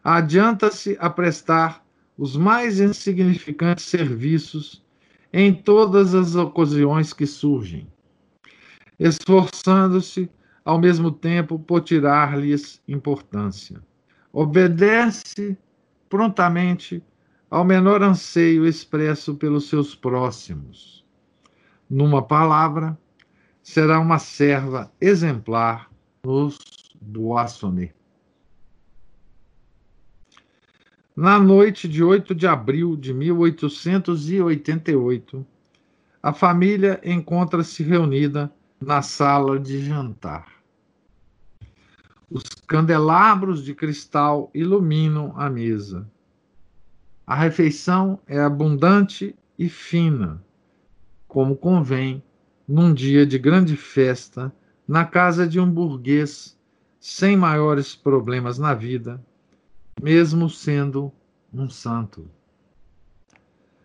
[0.04, 1.86] Adianta-se a prestar
[2.18, 4.84] os mais insignificantes serviços
[5.32, 7.88] em todas as ocasiões que surgem,
[9.00, 10.30] esforçando-se
[10.66, 13.82] ao mesmo tempo por tirar-lhes importância.
[14.32, 15.58] Obedece
[16.10, 17.04] prontamente
[17.50, 21.06] ao menor anseio expresso pelos seus próximos.
[21.90, 23.00] Numa palavra,
[23.64, 25.90] será uma serva exemplar
[26.24, 26.60] nos
[27.02, 27.96] Boissonnet.
[31.16, 35.46] Na noite de 8 de abril de 1888,
[36.22, 40.48] a família encontra-se reunida na sala de jantar.
[42.30, 46.10] Os candelabros de cristal iluminam a mesa.
[47.26, 50.44] A refeição é abundante e fina,
[51.28, 52.24] como convém
[52.68, 54.54] num dia de grande festa
[54.88, 56.58] na casa de um burguês
[57.00, 59.24] sem maiores problemas na vida
[60.02, 61.12] mesmo sendo
[61.54, 62.30] um santo.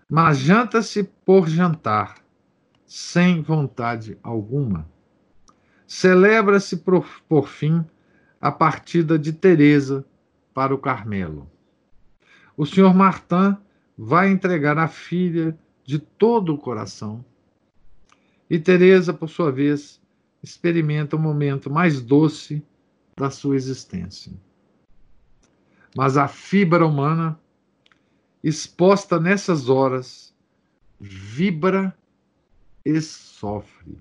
[0.08, 2.16] Mas janta-se por jantar,
[2.94, 4.88] sem vontade alguma.
[5.86, 7.84] Celebra-se por, fim
[8.40, 10.04] a partida de Teresa
[10.52, 11.50] para o Carmelo.
[12.56, 13.56] O senhor Martin
[13.96, 17.24] vai entregar a filha de todo o coração.
[18.48, 20.00] E Teresa, por sua vez,
[20.42, 22.62] experimenta o momento mais doce
[23.16, 24.32] da sua existência
[25.94, 27.38] mas a fibra humana,
[28.42, 30.34] exposta nessas horas,
[31.00, 31.96] vibra
[32.84, 33.96] e sofre.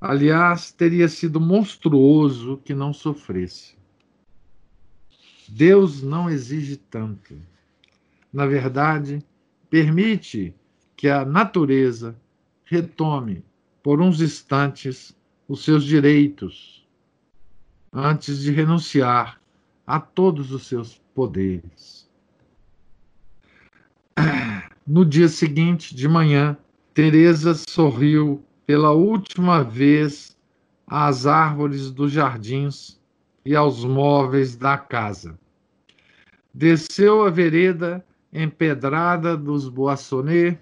[0.00, 3.76] Aliás, teria sido monstruoso que não sofresse.
[5.48, 7.34] Deus não exige tanto.
[8.32, 9.24] Na verdade,
[9.70, 10.54] permite
[10.96, 12.16] que a natureza
[12.64, 13.44] retome
[13.82, 15.16] por uns instantes
[15.48, 16.86] os seus direitos
[17.92, 19.40] antes de renunciar
[19.86, 22.08] a todos os seus poderes.
[24.86, 26.56] No dia seguinte, de manhã,
[26.98, 30.36] Teresa sorriu pela última vez
[30.84, 33.00] às árvores dos jardins
[33.44, 35.38] e aos móveis da casa.
[36.52, 40.58] Desceu a vereda empedrada dos Boissonnet,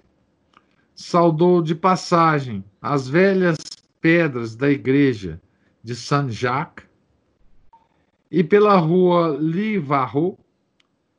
[0.93, 3.57] saudou de passagem as velhas
[3.99, 5.41] pedras da igreja
[5.83, 6.85] de Saint-Jacques
[8.29, 10.37] e pela rua Livarro,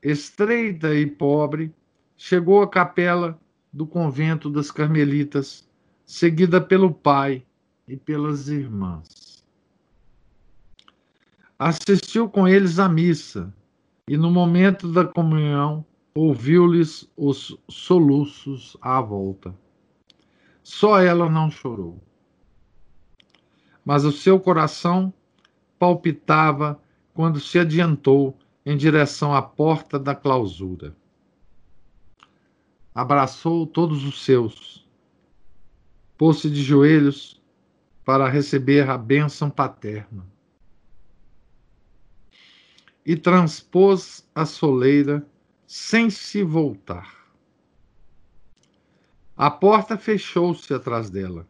[0.00, 1.74] estreita e pobre,
[2.16, 3.36] chegou à capela
[3.72, 5.68] do convento das Carmelitas,
[6.04, 7.44] seguida pelo pai
[7.86, 9.44] e pelas irmãs.
[11.58, 13.52] Assistiu com eles à missa
[14.08, 19.54] e, no momento da comunhão, ouviu-lhes os soluços à volta.
[20.62, 22.00] Só ela não chorou.
[23.84, 25.12] Mas o seu coração
[25.78, 26.80] palpitava
[27.14, 30.94] quando se adiantou em direção à porta da clausura.
[32.94, 34.86] Abraçou todos os seus,
[36.16, 37.40] pôs-se de joelhos
[38.04, 40.26] para receber a bênção paterna.
[43.04, 45.26] E transpôs a soleira
[45.66, 47.18] sem se voltar.
[49.36, 51.46] A porta fechou-se atrás dela.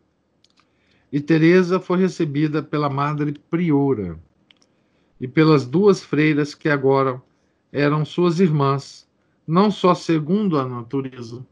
[1.10, 4.20] E Teresa foi recebida pela madre priora
[5.18, 7.22] e pelas duas freiras que agora
[7.72, 9.07] eram suas irmãs,
[9.48, 11.42] não só segundo a natureza,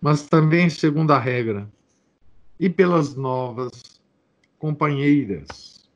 [0.00, 1.68] mas também segundo a regra,
[2.60, 4.00] e pelas novas
[4.60, 5.90] companheiras.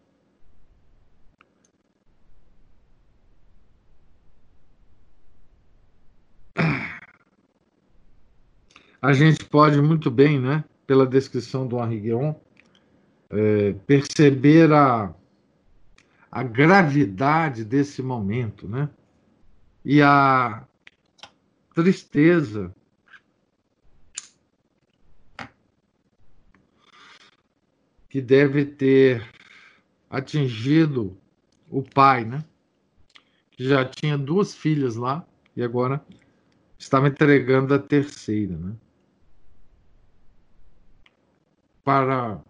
[9.00, 12.10] A gente pode muito bem, né, pela descrição do Henri
[13.30, 15.14] é, perceber a,
[16.30, 18.90] a gravidade desse momento, né?
[19.84, 20.64] E a
[21.74, 22.74] tristeza
[28.08, 29.26] que deve ter
[30.10, 31.18] atingido
[31.70, 32.44] o pai, né?
[33.52, 36.04] Que já tinha duas filhas lá e agora
[36.78, 38.76] estava entregando a terceira, né?
[41.82, 42.40] Para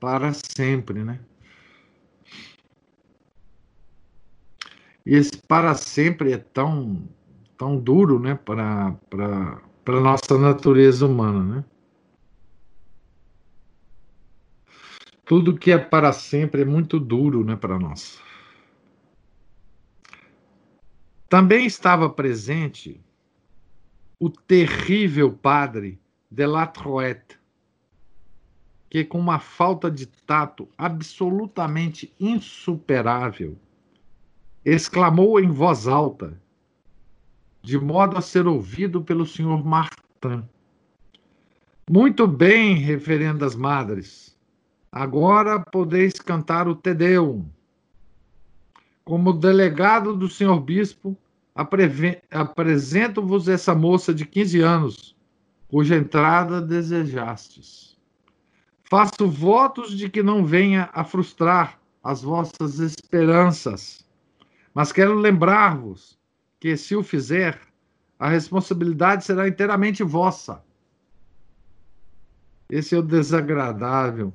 [0.00, 1.20] para sempre, né?
[5.16, 7.08] Esse para sempre é tão
[7.58, 8.92] tão duro, né, para
[9.84, 11.64] para nossa natureza humana, né?
[15.24, 18.20] Tudo que é para sempre é muito duro, né, para nós.
[21.28, 23.00] Também estava presente
[24.18, 26.00] o terrível padre
[26.30, 27.38] de La Troette,
[28.88, 33.56] que com uma falta de tato absolutamente insuperável,
[34.64, 36.40] exclamou em voz alta,
[37.62, 40.44] de modo a ser ouvido pelo senhor Martin.
[41.90, 44.36] Muito bem, referendas madres.
[44.92, 47.44] Agora podeis cantar o Tedeum.
[49.04, 51.16] Como delegado do senhor bispo,
[52.30, 55.16] apresento-vos essa moça de 15 anos,
[55.68, 57.96] cuja entrada desejastes.
[58.84, 64.04] Faço votos de que não venha a frustrar as vossas esperanças,
[64.74, 66.18] mas quero lembrar-vos
[66.58, 67.60] que, se o fizer,
[68.18, 70.62] a responsabilidade será inteiramente vossa.
[72.68, 74.32] Esse é o desagradável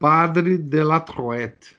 [0.00, 1.76] Padre de la Troette.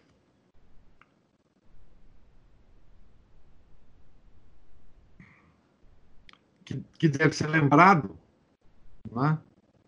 [6.64, 8.16] Que, que deve ser lembrado,
[9.12, 9.40] né?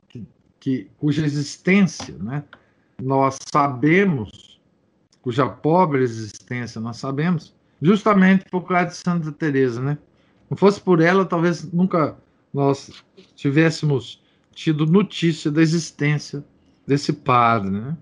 [0.10, 0.28] que,
[0.60, 2.44] que, cuja existência né?
[3.02, 4.60] Nós sabemos,
[5.22, 9.98] cuja pobre existência nós sabemos, justamente por causa de Santa Teresa, né?
[10.50, 12.18] Não fosse por ela, talvez nunca
[12.54, 13.04] nós
[13.36, 14.22] tivéssemos
[14.54, 16.44] tido notícia da existência
[16.86, 17.98] desse padre, né?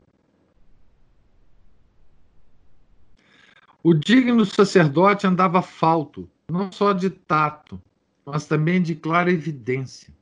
[3.83, 7.81] O digno sacerdote andava falto, não só de tato,
[8.23, 10.13] mas também de clara evidência.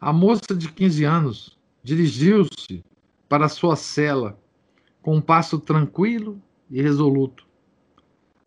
[0.00, 2.84] A moça de 15 anos dirigiu-se
[3.28, 4.38] para sua cela
[5.02, 7.46] com um passo tranquilo e resoluto.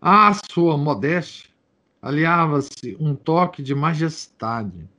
[0.02, 1.50] À sua modéstia
[2.02, 4.90] aliava-se um toque de majestade.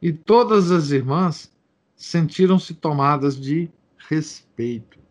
[0.00, 1.52] E todas as irmãs
[1.94, 3.70] sentiram-se tomadas de
[4.08, 5.06] respeito.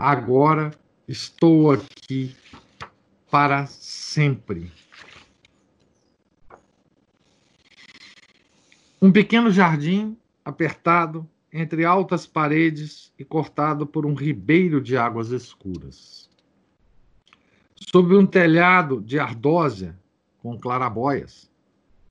[0.00, 0.70] agora
[1.06, 2.34] estou aqui
[3.30, 4.72] para sempre.
[9.00, 16.30] Um pequeno jardim apertado entre altas paredes e cortado por um ribeiro de águas escuras.
[17.90, 19.98] Sob um telhado de ardósia
[20.38, 21.50] com clarabóias,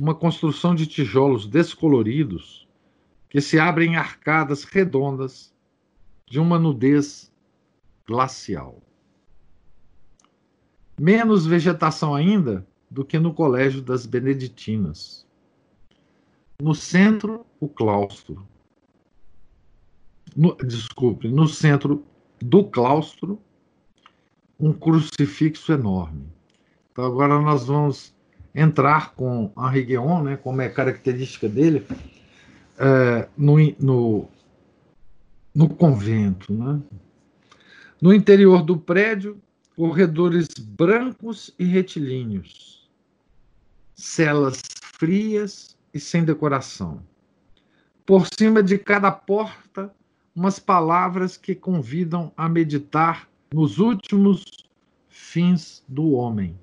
[0.01, 2.67] uma construção de tijolos descoloridos
[3.29, 5.53] que se abrem em arcadas redondas
[6.25, 7.31] de uma nudez
[8.07, 8.81] glacial.
[10.99, 15.27] Menos vegetação ainda do que no Colégio das Beneditinas.
[16.61, 18.45] No centro, o claustro.
[20.35, 22.05] No, desculpe, no centro
[22.41, 23.39] do claustro,
[24.59, 26.27] um crucifixo enorme.
[26.91, 28.13] Então agora nós vamos
[28.53, 31.85] entrar com Henri Guéon, né, como é característica dele,
[32.77, 34.27] é, no, no,
[35.55, 36.81] no convento, né?
[38.01, 39.41] No interior do prédio,
[39.75, 42.89] corredores brancos e retilíneos,
[43.95, 44.61] celas
[44.97, 47.01] frias e sem decoração.
[48.05, 49.93] Por cima de cada porta,
[50.35, 54.45] umas palavras que convidam a meditar nos últimos
[55.07, 56.57] fins do homem.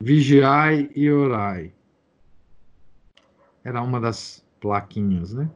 [0.00, 1.72] Vigiai e orai.
[3.64, 5.50] Era uma das plaquinhas, né?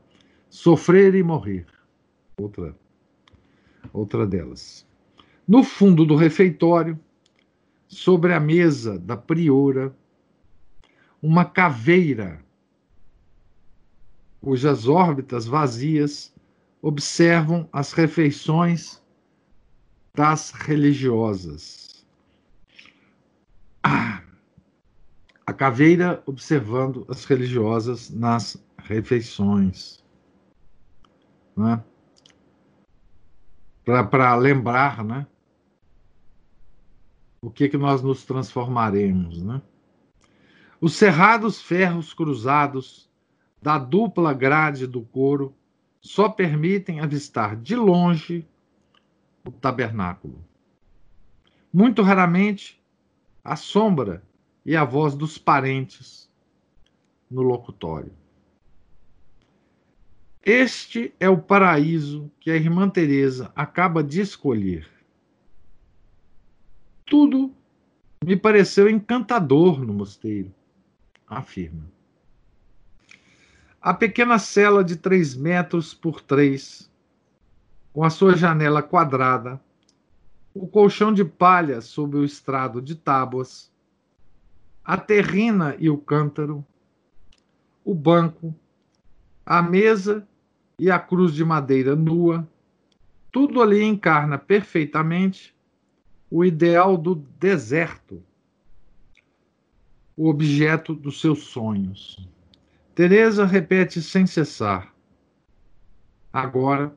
[0.49, 1.67] Sofrer e morrer.
[2.37, 2.75] Outra
[3.93, 4.87] outra delas.
[5.47, 6.99] No fundo do refeitório,
[7.89, 9.95] sobre a mesa da priora,
[11.23, 12.45] uma caveira,
[14.47, 16.33] cujas órbitas vazias
[16.81, 19.03] observam as refeições
[20.15, 22.07] das religiosas.
[23.83, 24.23] Ah,
[25.45, 30.05] a caveira observando as religiosas nas refeições.
[31.57, 31.83] Né?
[33.85, 35.27] Para lembrar, né?
[37.43, 39.43] o que, que nós nos transformaremos.
[39.43, 39.61] Né?
[40.81, 43.06] Os cerrados ferros cruzados
[43.61, 45.55] da dupla grade do coro
[46.01, 48.47] só permitem avistar de longe
[49.45, 50.45] o tabernáculo.
[51.73, 52.81] Muito raramente
[53.43, 54.23] a sombra
[54.65, 56.31] e a voz dos parentes
[57.31, 58.13] no locutório.
[60.45, 64.89] Este é o paraíso que a irmã Teresa acaba de escolher.
[67.05, 67.53] Tudo
[68.25, 70.55] me pareceu encantador no mosteiro,
[71.27, 71.96] afirma.
[73.87, 76.91] A pequena cela de três metros por três,
[77.93, 79.61] com a sua janela quadrada,
[80.53, 83.71] o colchão de palha sob o estrado de tábuas,
[84.85, 86.67] a terrina e o cântaro,
[87.85, 88.53] o banco,
[89.47, 90.27] a mesa
[90.81, 92.45] e a cruz de madeira nua,
[93.31, 95.55] tudo ali encarna perfeitamente
[96.29, 98.21] o ideal do deserto,
[100.17, 102.29] o objeto dos seus sonhos.
[102.97, 104.91] Teresa repete sem cessar:
[106.33, 106.97] Agora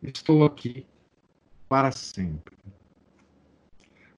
[0.00, 0.86] estou aqui
[1.68, 2.56] para sempre.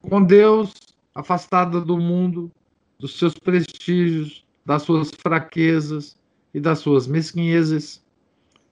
[0.02, 0.74] Com Deus,
[1.14, 2.52] afastada do mundo,
[2.98, 6.18] dos seus prestígios, das suas fraquezas
[6.52, 8.04] e das suas mesquinhezes,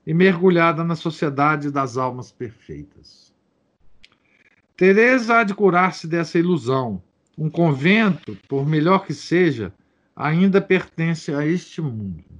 [0.05, 3.33] e mergulhada na sociedade das almas perfeitas.
[4.77, 7.01] Teresa há de curar-se dessa ilusão.
[7.35, 9.73] Um convento, por melhor que seja,
[10.15, 12.30] ainda pertence a este mundo.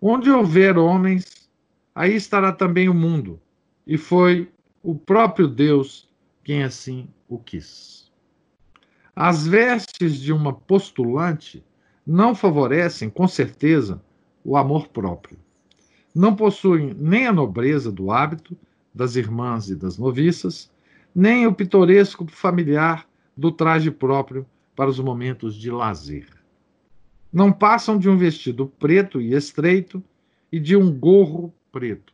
[0.00, 1.50] Onde houver homens,
[1.94, 3.40] aí estará também o mundo,
[3.86, 4.50] e foi
[4.82, 6.08] o próprio Deus
[6.42, 8.10] quem assim o quis.
[9.14, 11.64] As vestes de uma postulante
[12.06, 14.02] não favorecem, com certeza,
[14.42, 15.38] o amor próprio
[16.14, 18.56] não possuem nem a nobreza do hábito
[18.94, 20.70] das irmãs e das noviças,
[21.14, 26.26] nem o pitoresco familiar do traje próprio para os momentos de lazer.
[27.32, 30.02] Não passam de um vestido preto e estreito
[30.50, 32.12] e de um gorro preto.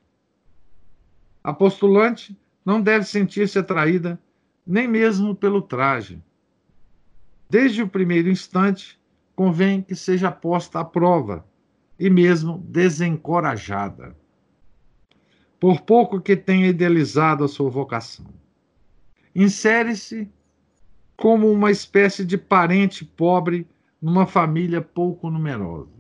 [1.43, 4.21] A postulante não deve sentir-se atraída
[4.67, 6.21] nem mesmo pelo traje.
[7.49, 8.99] Desde o primeiro instante,
[9.35, 11.47] convém que seja posta à prova
[11.99, 14.17] e mesmo desencorajada,
[15.61, 18.27] por pouco que tenha idealizado a sua vocação.
[19.35, 20.29] Insere-se
[21.17, 23.67] como uma espécie de parente pobre
[24.01, 25.91] numa família pouco numerosa.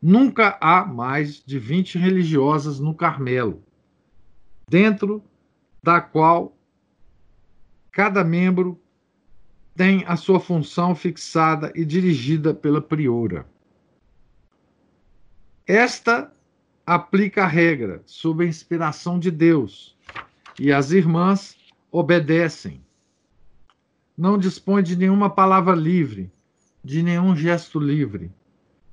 [0.00, 3.62] Nunca há mais de 20 religiosas no Carmelo,
[4.68, 5.22] dentro
[5.82, 6.56] da qual
[7.90, 8.80] cada membro
[9.74, 13.46] tem a sua função fixada e dirigida pela priora.
[15.66, 16.32] Esta
[16.86, 19.96] aplica a regra sob a inspiração de Deus
[20.58, 21.56] e as irmãs
[21.92, 22.82] obedecem.
[24.18, 26.28] Não dispõe de nenhuma palavra livre,
[26.82, 28.32] de nenhum gesto livre,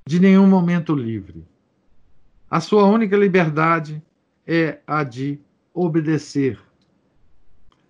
[0.05, 1.43] de nenhum momento livre.
[2.47, 4.03] A sua única liberdade
[4.45, 5.41] é a de
[5.73, 6.59] obedecer.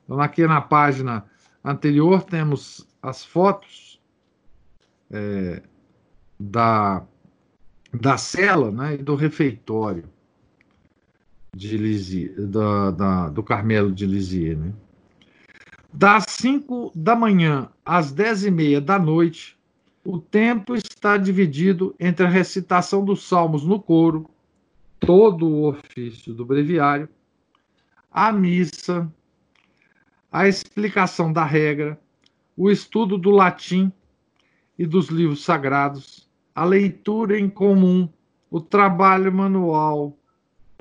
[0.05, 1.25] Então, aqui na página
[1.61, 4.01] anterior temos as fotos
[5.11, 5.61] é,
[6.39, 7.05] da
[7.91, 10.03] da cela né, e do refeitório
[11.55, 14.57] de Lisieux, da, da, do Carmelo de Lisieux.
[14.57, 14.73] Né?
[15.97, 19.57] Das 5 da manhã às 10 e meia da noite,
[20.03, 24.29] o tempo está dividido entre a recitação dos salmos no coro,
[24.99, 27.07] todo o ofício do breviário,
[28.11, 29.09] a missa,
[30.29, 31.97] a explicação da regra,
[32.57, 33.89] o estudo do latim
[34.77, 38.09] e dos livros sagrados, a leitura em comum,
[38.51, 40.19] o trabalho manual,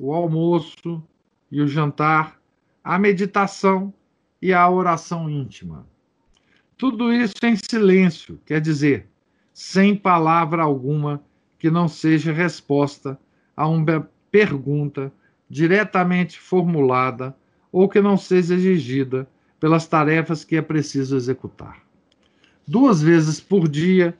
[0.01, 1.01] o almoço
[1.49, 2.37] e o jantar,
[2.83, 3.93] a meditação
[4.41, 5.85] e a oração íntima.
[6.77, 9.07] Tudo isso em silêncio, quer dizer,
[9.53, 11.23] sem palavra alguma
[11.57, 13.17] que não seja resposta
[13.55, 15.11] a uma pergunta
[15.49, 17.35] diretamente formulada
[17.71, 19.27] ou que não seja exigida
[19.59, 21.81] pelas tarefas que é preciso executar.
[22.67, 24.17] Duas vezes por dia,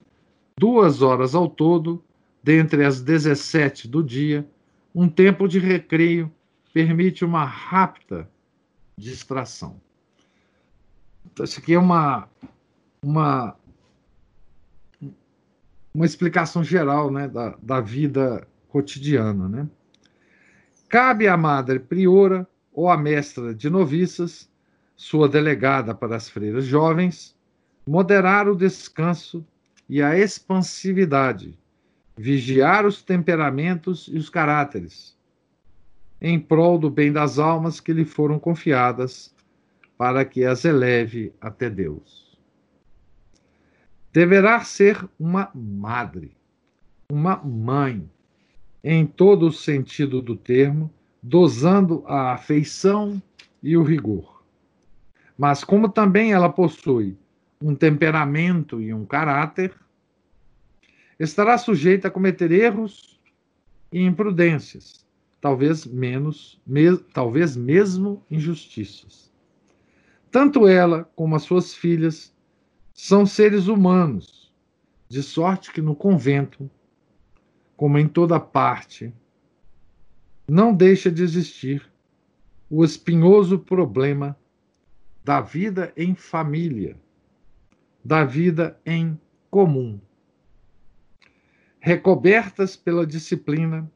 [0.58, 2.04] duas horas ao todo,
[2.42, 4.48] dentre as 17 do dia,
[4.94, 6.32] um tempo de recreio
[6.74, 8.30] permite uma rápida
[8.98, 9.82] distração.
[11.32, 12.30] Então, isso aqui é uma,
[13.02, 13.56] uma,
[15.94, 19.48] uma explicação geral né, da, da vida cotidiana.
[19.48, 19.70] Né?
[20.90, 24.50] Cabe à madre priora ou à mestra de noviças,
[24.96, 27.36] sua delegada para as freiras jovens,
[27.86, 29.46] moderar o descanso
[29.90, 31.58] e a expansividade,
[32.18, 35.18] vigiar os temperamentos e os caráteres,
[36.22, 39.35] em prol do bem das almas que lhe foram confiadas,
[39.98, 42.38] para que as eleve até Deus.
[44.12, 46.36] Deverá ser uma madre,
[47.12, 48.10] uma mãe,
[48.84, 50.92] em todo o sentido do termo,
[51.22, 53.22] dosando a afeição
[53.62, 54.44] e o rigor.
[55.38, 57.18] Mas como também ela possui
[57.62, 59.74] um temperamento e um caráter,
[61.20, 63.20] estará sujeita a cometer erros
[63.92, 65.06] e imprudências,
[65.42, 69.34] talvez menos, me, talvez mesmo injustiças.
[70.36, 72.36] Tanto ela como as suas filhas
[72.94, 74.54] são seres humanos,
[75.08, 76.70] de sorte que no convento,
[77.78, 79.14] como em toda parte,
[80.46, 81.90] não deixa de existir
[82.70, 84.38] o espinhoso problema
[85.24, 87.00] da vida em família,
[88.04, 89.18] da vida em
[89.50, 90.02] comum.
[91.80, 93.90] Recobertas pela disciplina,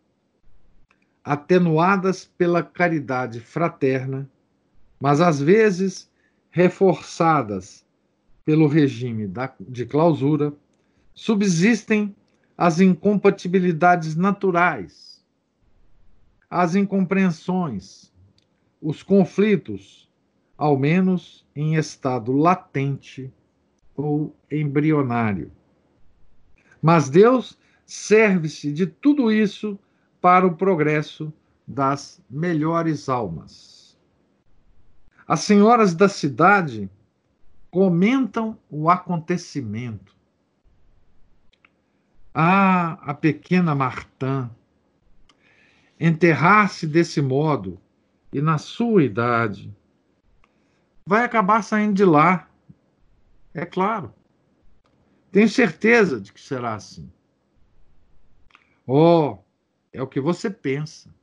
[1.22, 4.32] atenuadas pela caridade fraterna,
[5.02, 6.09] mas às vezes
[6.52, 7.86] reforçadas
[8.44, 10.54] pelo regime de clausura,
[11.14, 12.16] subsistem
[12.58, 15.24] as incompatibilidades naturais,
[16.50, 18.12] as incompreensões,
[18.82, 20.10] os conflitos,
[20.58, 23.32] ao menos em estado latente
[23.96, 25.52] ou embrionário.
[26.82, 29.78] Mas Deus serve-se de tudo isso
[30.20, 31.32] para o progresso
[31.68, 33.79] das melhores almas.
[35.30, 36.90] As senhoras da cidade
[37.70, 40.16] comentam o acontecimento.
[42.34, 44.50] Ah, a pequena Martã,
[46.00, 47.80] enterrar-se desse modo
[48.34, 49.72] e na sua idade,
[51.06, 52.50] vai acabar saindo de lá
[53.54, 54.12] é claro.
[55.32, 57.08] Tenho certeza de que será assim.
[58.88, 59.38] Oh,
[59.94, 61.14] é o que você pensa.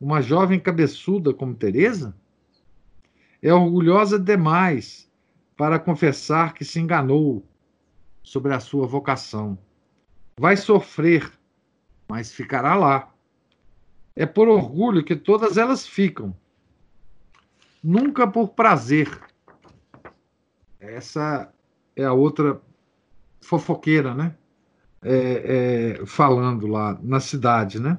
[0.00, 2.16] Uma jovem cabeçuda como Teresa
[3.42, 5.10] é orgulhosa demais
[5.56, 7.44] para confessar que se enganou
[8.22, 9.58] sobre a sua vocação.
[10.38, 11.32] Vai sofrer,
[12.08, 13.12] mas ficará lá.
[14.14, 16.34] É por orgulho que todas elas ficam.
[17.82, 19.08] Nunca por prazer,
[20.80, 21.52] essa
[21.94, 22.60] é a outra
[23.40, 24.34] fofoqueira, né?
[25.02, 27.98] É, é, falando lá na cidade, né?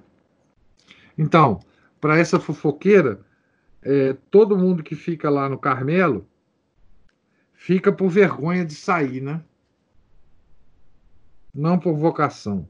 [1.18, 1.60] Então,
[2.02, 3.26] para essa fofoqueira,
[3.90, 6.28] é, todo mundo que fica lá no Carmelo
[7.54, 9.42] fica por vergonha de sair, né?
[11.56, 12.68] Não por vocação.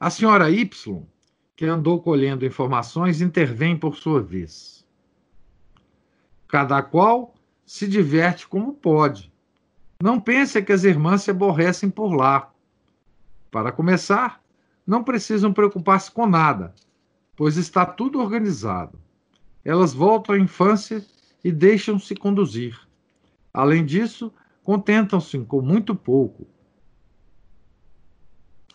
[0.00, 1.06] A senhora Y,
[1.54, 4.86] que andou colhendo informações, intervém por sua vez.
[6.48, 7.34] Cada qual
[7.66, 9.30] se diverte como pode.
[10.02, 12.50] Não pense que as irmãs se aborrecem por lá.
[13.50, 14.42] Para começar,
[14.86, 16.74] não precisam preocupar-se com nada,
[17.40, 19.00] pois está tudo organizado.
[19.64, 21.02] Elas voltam à infância
[21.42, 22.78] e deixam-se conduzir.
[23.50, 24.30] Além disso,
[24.62, 26.46] contentam-se com muito pouco.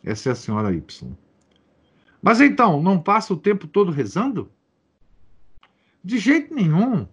[0.03, 1.15] Essa é a senhora Y.
[2.19, 4.51] Mas então, não passa o tempo todo rezando?
[6.03, 7.07] De jeito nenhum.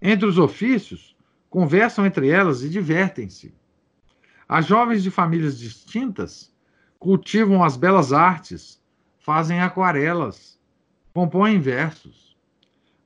[0.00, 1.14] Entre os ofícios,
[1.50, 3.54] conversam entre elas e divertem-se.
[4.48, 6.50] As jovens de famílias distintas
[6.98, 8.82] cultivam as belas artes,
[9.24, 10.60] fazem aquarelas,
[11.14, 12.36] compõem versos.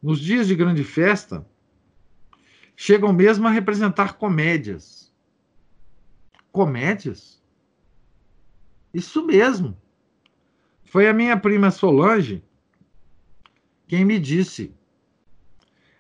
[0.03, 1.47] Nos dias de grande festa,
[2.77, 5.15] chegam mesmo a representar comédias.
[6.51, 7.41] Comédias?
[8.93, 9.77] Isso mesmo.
[10.85, 12.43] Foi a minha prima Solange
[13.87, 14.75] quem me disse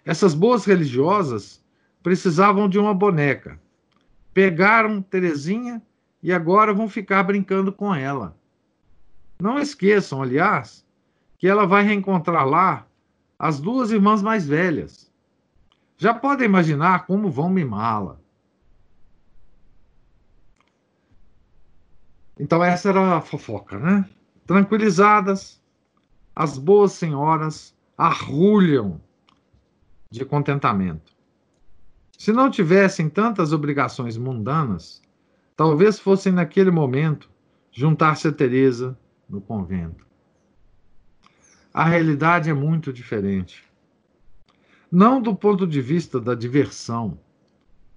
[0.05, 1.63] essas boas religiosas
[2.03, 3.61] precisavam de uma boneca.
[4.33, 5.83] Pegaram Terezinha
[6.23, 8.38] e agora vão ficar brincando com ela.
[9.41, 10.85] Não esqueçam, aliás,
[11.39, 12.87] que ela vai reencontrar lá
[13.39, 15.13] as duas irmãs mais velhas.
[15.97, 18.19] Já podem imaginar como vão mimá-la.
[22.39, 24.09] Então, essa era a fofoca, né?
[24.47, 25.61] Tranquilizadas,
[26.35, 29.01] as boas senhoras arrulham
[30.11, 31.13] de contentamento.
[32.17, 35.03] Se não tivessem tantas obrigações mundanas,
[35.57, 37.31] talvez fossem naquele momento
[37.71, 40.07] juntar-se a Teresa no convento.
[41.73, 43.65] A realidade é muito diferente.
[44.91, 47.19] Não do ponto de vista da diversão,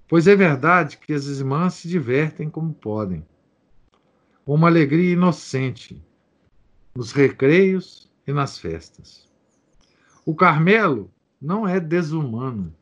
[0.08, 3.26] pois é verdade que as irmãs se divertem como podem,
[4.46, 6.04] com uma alegria inocente,
[6.94, 9.30] nos recreios e nas festas.
[10.26, 11.10] O Carmelo
[11.42, 12.76] não é desumano.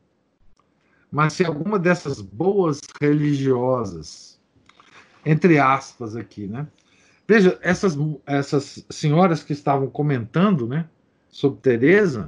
[1.12, 4.40] Mas se alguma dessas boas religiosas,
[5.26, 6.68] entre aspas aqui, né?
[7.30, 10.90] Veja, essas, essas senhoras que estavam comentando, né,
[11.28, 12.28] sobre Teresa,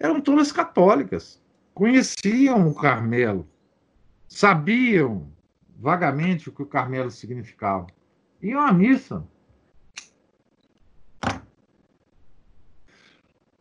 [0.00, 1.38] eram todas católicas,
[1.74, 3.46] conheciam o Carmelo,
[4.26, 5.30] sabiam
[5.78, 7.88] vagamente o que o Carmelo significava.
[8.40, 9.22] Iam à missa,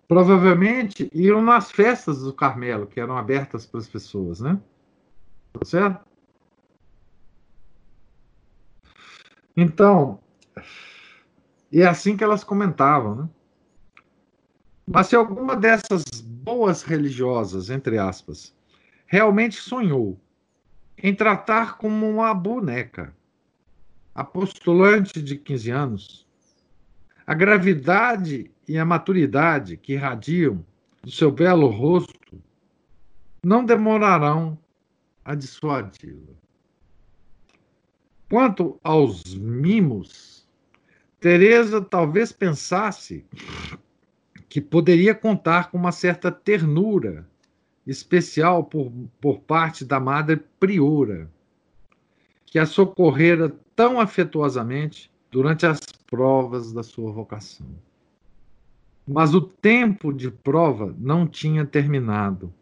[0.07, 4.57] provavelmente iam nas festas do Carmelo, que eram abertas para as pessoas, né?
[5.51, 6.05] Tá certo?
[9.57, 10.23] Então,
[11.71, 13.29] e é assim que elas comentavam, né?
[14.87, 18.55] Mas se alguma dessas boas religiosas, entre aspas,
[19.07, 20.19] realmente sonhou
[20.97, 23.15] em tratar como uma boneca,
[24.13, 26.27] a postulante de 15 anos,
[27.25, 30.63] a gravidade e a maturidade que irradiam
[31.03, 32.41] do seu belo rosto
[33.43, 34.57] não demorarão
[35.23, 36.33] a dissuadi-la.
[38.29, 40.34] Quanto aos mimos,
[41.25, 43.25] Teresa talvez pensasse
[44.47, 47.27] que poderia contar com uma certa ternura
[47.87, 51.27] especial por, por parte da madre priora,
[52.45, 57.65] que a socorrera tão afetuosamente durante as provas da sua vocação.
[59.07, 62.53] Mas o tempo de prova não tinha terminado.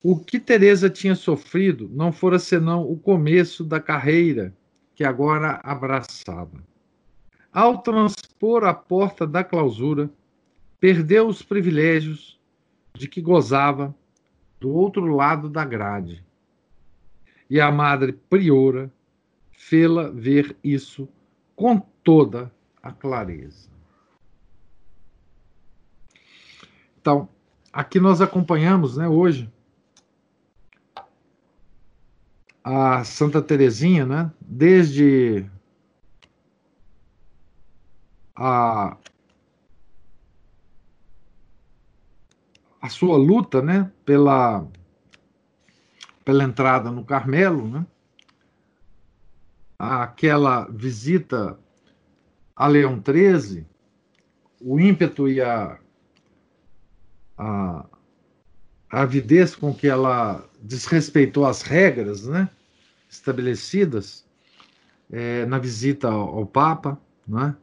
[0.00, 4.54] O que Teresa tinha sofrido não fora senão o começo da carreira
[4.94, 6.75] que agora abraçava.
[7.56, 10.10] Ao transpor a porta da clausura,
[10.78, 12.38] perdeu os privilégios
[12.92, 13.94] de que gozava
[14.60, 16.22] do outro lado da grade.
[17.48, 18.92] E a madre priora
[19.52, 21.08] fê-la ver isso
[21.54, 22.52] com toda
[22.82, 23.70] a clareza.
[27.00, 27.26] Então,
[27.72, 29.50] aqui nós acompanhamos, né, hoje,
[32.62, 35.48] a Santa Teresinha, né, desde
[38.36, 38.96] a
[42.80, 44.66] a sua luta, né, pela
[46.24, 47.86] pela entrada no Carmelo, né,
[49.78, 51.58] aquela visita
[52.54, 53.66] a Leão XIII,
[54.60, 55.78] o ímpeto e a,
[57.36, 57.86] a,
[58.90, 62.48] a avidez com que ela desrespeitou as regras, né,
[63.08, 64.26] estabelecidas
[65.10, 67.56] é, na visita ao, ao Papa, né,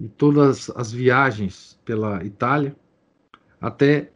[0.00, 2.76] e todas as viagens pela Itália,
[3.60, 4.10] até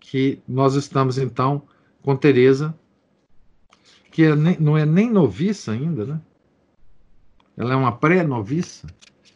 [0.00, 1.62] que nós estamos então
[2.02, 2.74] com Teresa,
[4.10, 6.20] que é nem, não é nem noviça ainda, né?
[7.56, 8.86] Ela é uma pré-noviça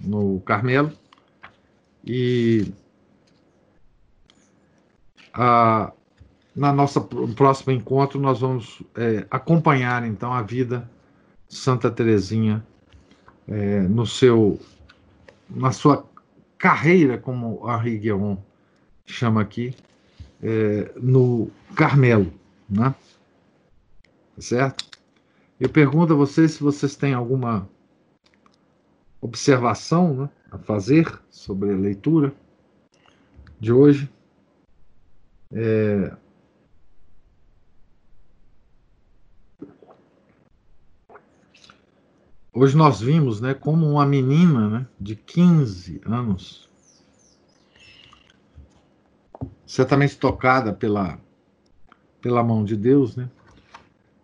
[0.01, 0.93] no Carmelo
[2.05, 2.73] e
[5.33, 5.93] a,
[6.55, 10.91] na nossa próximo encontro nós vamos é, acompanhar então a vida
[11.49, 12.67] de Santa Teresinha
[13.47, 14.59] é, no seu
[15.49, 16.09] na sua
[16.59, 18.37] carreira como a Guion
[19.05, 19.75] chama aqui
[20.43, 22.33] é, no Carmelo,
[22.69, 22.95] né?
[24.39, 24.85] Certo?
[25.59, 27.69] Eu pergunto a vocês se vocês têm alguma
[29.21, 32.35] observação né, a fazer sobre a leitura
[33.59, 34.11] de hoje.
[35.53, 36.15] É,
[42.59, 46.71] Hoje nós vimos, né, como uma menina, né, de 15 anos,
[49.67, 51.21] certamente tocada pela
[52.19, 53.29] pela mão de Deus, né?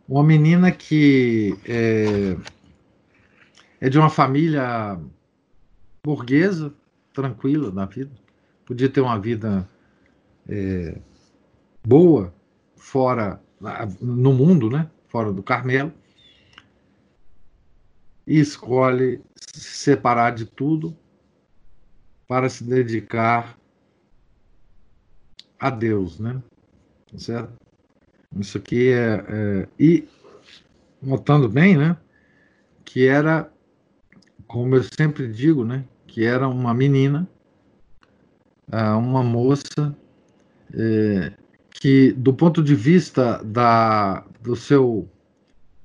[0.09, 2.39] Uma menina que é,
[3.79, 4.99] é de uma família
[6.03, 6.73] burguesa,
[7.13, 8.13] tranquila na vida,
[8.65, 9.69] podia ter uma vida
[10.49, 10.99] é,
[11.87, 12.33] boa
[12.77, 13.39] fora
[14.01, 14.89] no mundo, né?
[15.09, 15.93] Fora do Carmelo,
[18.27, 20.97] e escolhe se separar de tudo
[22.27, 23.59] para se dedicar
[25.59, 26.43] a Deus, né?
[27.11, 27.53] Tá certo?
[28.39, 30.09] Isso aqui é, é, e
[31.01, 31.97] notando bem, né?
[32.85, 33.53] Que era,
[34.47, 35.85] como eu sempre digo, né?
[36.07, 37.29] Que era uma menina,
[38.71, 39.97] ah, uma moça
[40.73, 41.33] é,
[41.71, 45.09] que, do ponto de vista da, do seu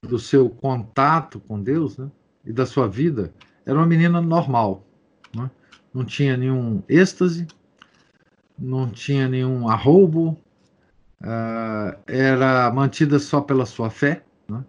[0.02, 2.10] do seu contato com Deus, né?
[2.48, 3.34] E da sua vida,
[3.66, 4.82] era uma menina normal.
[5.36, 5.52] Né?
[5.94, 7.46] Não tinha nenhum êxtase,
[8.58, 10.38] não tinha nenhum arroubo,
[11.22, 14.64] uh, era mantida só pela sua fé né?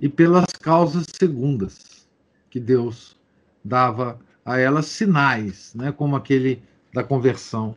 [0.00, 2.06] e pelas causas segundas
[2.48, 3.16] que Deus
[3.64, 5.90] dava a ela sinais, né?
[5.90, 6.62] como aquele
[6.94, 7.74] da conversão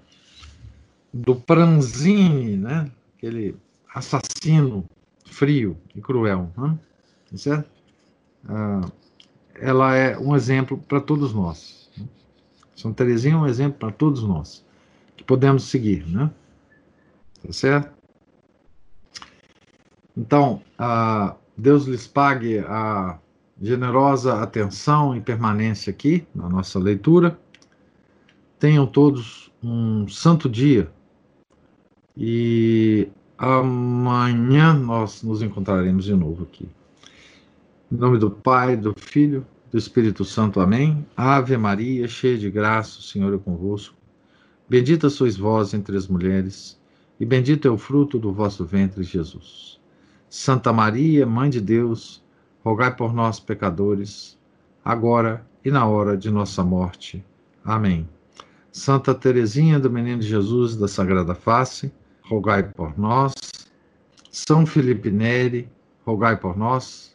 [1.11, 2.91] do Pranzini, né?
[3.17, 3.57] aquele
[3.93, 4.85] assassino
[5.25, 6.51] frio e cruel.
[6.55, 6.77] Né?
[7.31, 7.74] Tá certo?
[8.47, 8.81] Ah,
[9.55, 11.89] ela é um exemplo para todos nós.
[11.97, 12.05] Né?
[12.75, 14.65] São Teresinha é um exemplo para todos nós,
[15.15, 16.29] que podemos seguir, né?
[17.45, 17.95] Tá certo?
[20.17, 23.19] Então, uh, Deus lhes pague a
[23.61, 27.37] generosa atenção e permanência aqui na nossa leitura.
[28.59, 30.89] Tenham todos um santo dia
[32.15, 36.69] e Amanhã nós nos encontraremos de novo aqui.
[37.91, 40.59] Em nome do Pai, do Filho, do Espírito Santo.
[40.59, 41.05] Amém.
[41.15, 43.95] Ave Maria, cheia de graça, o Senhor é convosco.
[44.67, 46.81] Bendita sois vós entre as mulheres,
[47.19, 49.79] e bendito é o fruto do vosso ventre, Jesus.
[50.27, 52.23] Santa Maria, Mãe de Deus,
[52.63, 54.35] rogai por nós, pecadores,
[54.83, 57.23] agora e na hora de nossa morte.
[57.63, 58.09] Amém.
[58.71, 63.35] Santa Teresinha do Menino Jesus da Sagrada Face, rogai por nós.
[64.31, 65.69] São Felipe Neri,
[66.03, 67.14] rogai por nós.